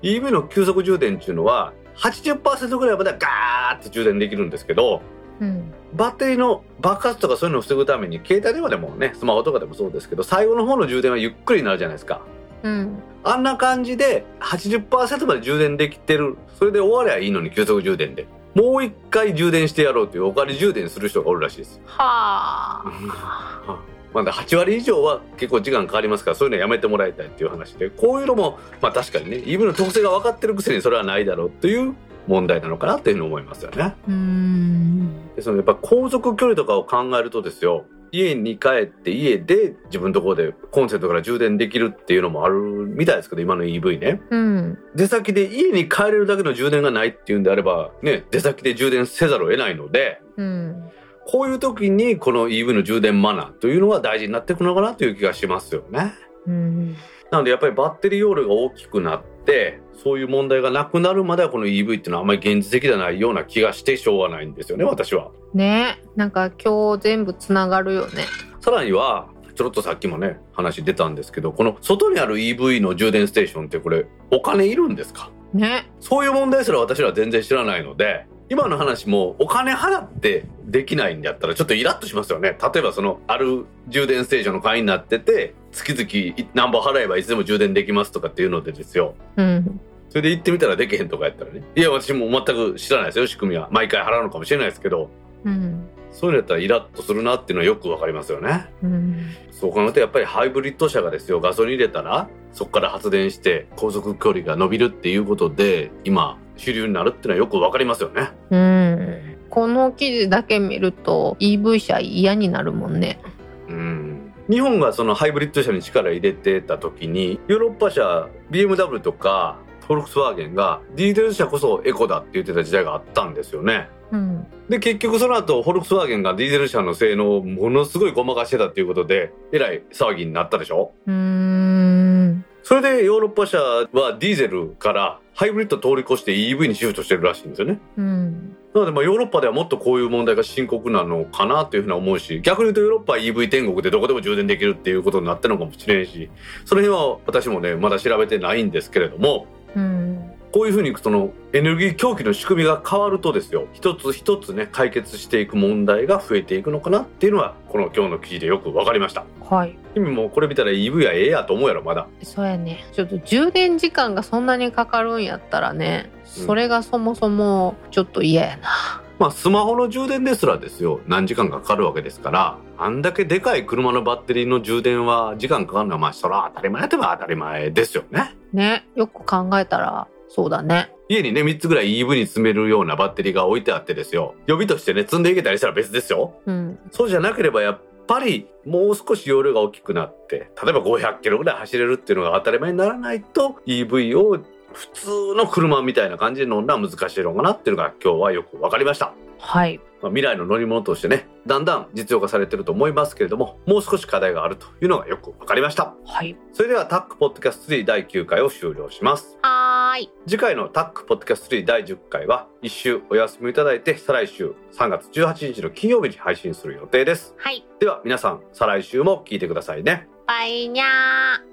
[0.02, 5.02] EV の急速充電っていうのは80%ぐらいまではガーって充電できるんですけど、
[5.40, 5.74] うん。
[5.94, 12.22] バッテリーの爆発とかそういうのを防ぐために、携帯電話でもね、スマホとかでもそうですけど、最後の方の充電はゆっくりになるじゃないですか。
[12.64, 13.00] うん。
[13.24, 16.38] あんな感じで80%まで充電できてる。
[16.58, 18.28] それで終わりゃいいのに急速充電で。
[18.56, 21.82] もう一回充電してやろうというお金充電する人がおるらしいです。
[21.86, 23.80] はあ。
[24.14, 31.94] まだ8割以上は結構時間かかりますから、そういうのやめてもらいたいっていう話で、こういうのも、まあ確かにね、EV の特性が分かってるくせにそれはないだろうという
[32.28, 33.96] 問題なのかなというふうに思いますよね。
[34.08, 35.36] うーん。
[35.36, 44.22] でそのやっぱ航続距離とかを考えるとですよ、家に帰って家で自分のところでコンセントから充電できるっていうのもあるみたいですけど、今の EV ね。
[44.30, 44.78] うん。
[44.96, 50.90] 出先で家に帰れるだけの充電がないっていうんであれば、ね、出先で充電せざるを得ないので、うん。
[51.26, 56.14] こういう時にこの EV の充電マナーというのは大事になってくるのかなという気がしますよね。
[56.48, 56.96] うん。
[57.32, 65.32] なのでやっぱりバッテリー容量が大きくなって、そういう問題がなくなるまではこの EV っていうのはあんまり現実的ではないような気がしてしょうがないんですよね、私は。
[65.54, 68.24] ねなんか今日全部つながるよね。
[68.62, 75.32] さらには、ちょろっとさっきもね、話出たんですけど、この外にある EV の充電ステーションってこれ、お金いるんですか？
[75.54, 82.58] ねそういう問題すら私らは全然知らないので、今の話もお金払ってできないんだったらちょっとイラッとしますよね。
[82.74, 89.14] 例えばその、ある充電ステーションの会員になってて、月々何本払えばいつでも充電できますとかっていうのでですよ。
[89.38, 89.80] うん。
[90.10, 91.64] それで行ってみたらできへんとかやったらね。
[91.76, 93.70] いや、私も全く知らないですよ、仕組みは。
[93.72, 95.12] 毎回払うのかもしれないですけど、
[95.46, 95.88] うん。
[96.12, 98.66] そういうのやったらイラッとするなっていうのはよくわかりますよね。
[98.82, 99.16] うん。
[99.52, 108.30] そう考えるとやっぱりハイブリッド車がですよ、ガソリン入れたら、そこから発電して高速距離が伸びるっていうことで、今、主流になるっていうのはよくわかりますよね。
[108.52, 109.38] うん。
[109.50, 113.20] この記事だけ見ると EV 車嫌になるもんね。
[113.68, 114.34] うん。
[114.50, 123.90] 日本がそのハイブリッド車に力入れてた時に、ヨーロッパ車、BMW とか、フォルクスワーゲンがディーゼル車こそエコだって言ってた時代があったんですよね。
[124.12, 124.48] うん。
[124.70, 132.46] で、結局その後、フォルクスワーゲンがディーゼル車の性能をものすごいごまかしてたっていうことで、えらい騒ぎになったでしょうーん。
[132.64, 133.88] それでヨーロッパ車は
[134.20, 137.80] ディーゼルからハイブリッド通り越して EV にシフトしてるらしいんですよね。
[137.96, 138.58] うん。
[138.74, 146.30] なのでまあヨーロッパではもっとこういう問題が深刻なのかなというふうに思うし逆に言うとヨーロッパは EV 天国でどこでも充電できるっていうことになってるのかもしれんし
[146.66, 150.29] その辺は私もねまだ調べてないんですけれどもうん。
[150.52, 159.78] こういうふうにそのエネルギー供給の仕組みが変わるとですよ一つ一つね解決していく問題が増えていくのかなっていうのはこの今日の記事でよく分かりましたはい。
[159.94, 162.86] 君もこれ見たら EV はええやと思うやろまだそうやね。
[162.94, 169.02] ちょっと充電時間がそんなにかかるんやったらね、うんそれがそもそもちょっと嫌やな。
[169.18, 178.88] まあスマホの充電ですらですよ何時間かかかるわけですからあんだけでかい車のバッテリーの充電は時間かかるのはまあそれは当たり前といえば当たり前ですよねね。
[178.96, 180.94] よく考えたら、そうだね。
[181.10, 186.80] 家にね3つぐらい EV に積めるようなバッテリーが置いてあってですよ予備としてね積んでいけたりしたら別ですようん。
[186.92, 194.38] そうじゃなければやっぱりもう少し容量が大きくなって例えば500キロぐらい走れるっていうのが当たり前にならないと EV を
[194.72, 199.14] 普通の車みたいな感じで乗るのは難しいのかなっていうのが今日はよく分かりました。
[199.40, 199.80] はい。
[200.02, 206.38] まあ、未来の乗り物としてねだんだん実用化されてると思いますけれどももう少し課題があるというのがよく分かりましたはい。
[206.54, 210.10] それではタックポッドキャスト3第9回を終了しますはーい。
[210.26, 217.66] 次回のタックポッドキャスト3第10回は一週お休みいただいて再来週3月18日の金曜日に配信する予定ですはい。
[217.82, 221.49] では皆さん再来週も聞いてくださいねバイニャー。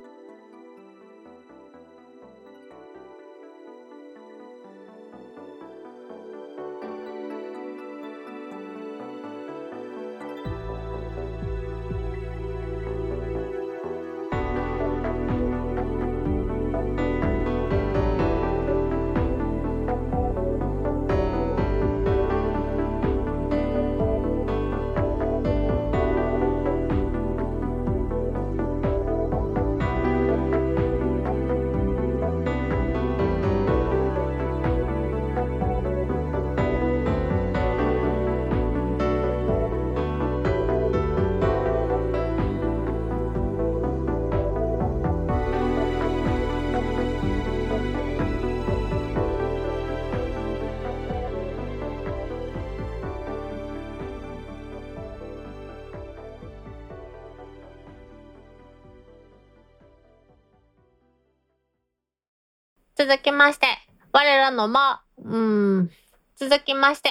[62.99, 63.67] 続きまして、
[64.11, 65.91] 我らのま、うーん、
[66.37, 67.11] 続きまして、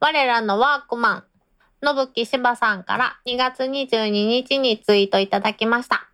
[0.00, 1.24] 我らのワークマン、
[1.82, 6.08] のぶきしばさんから2月22日にツイートいただきました。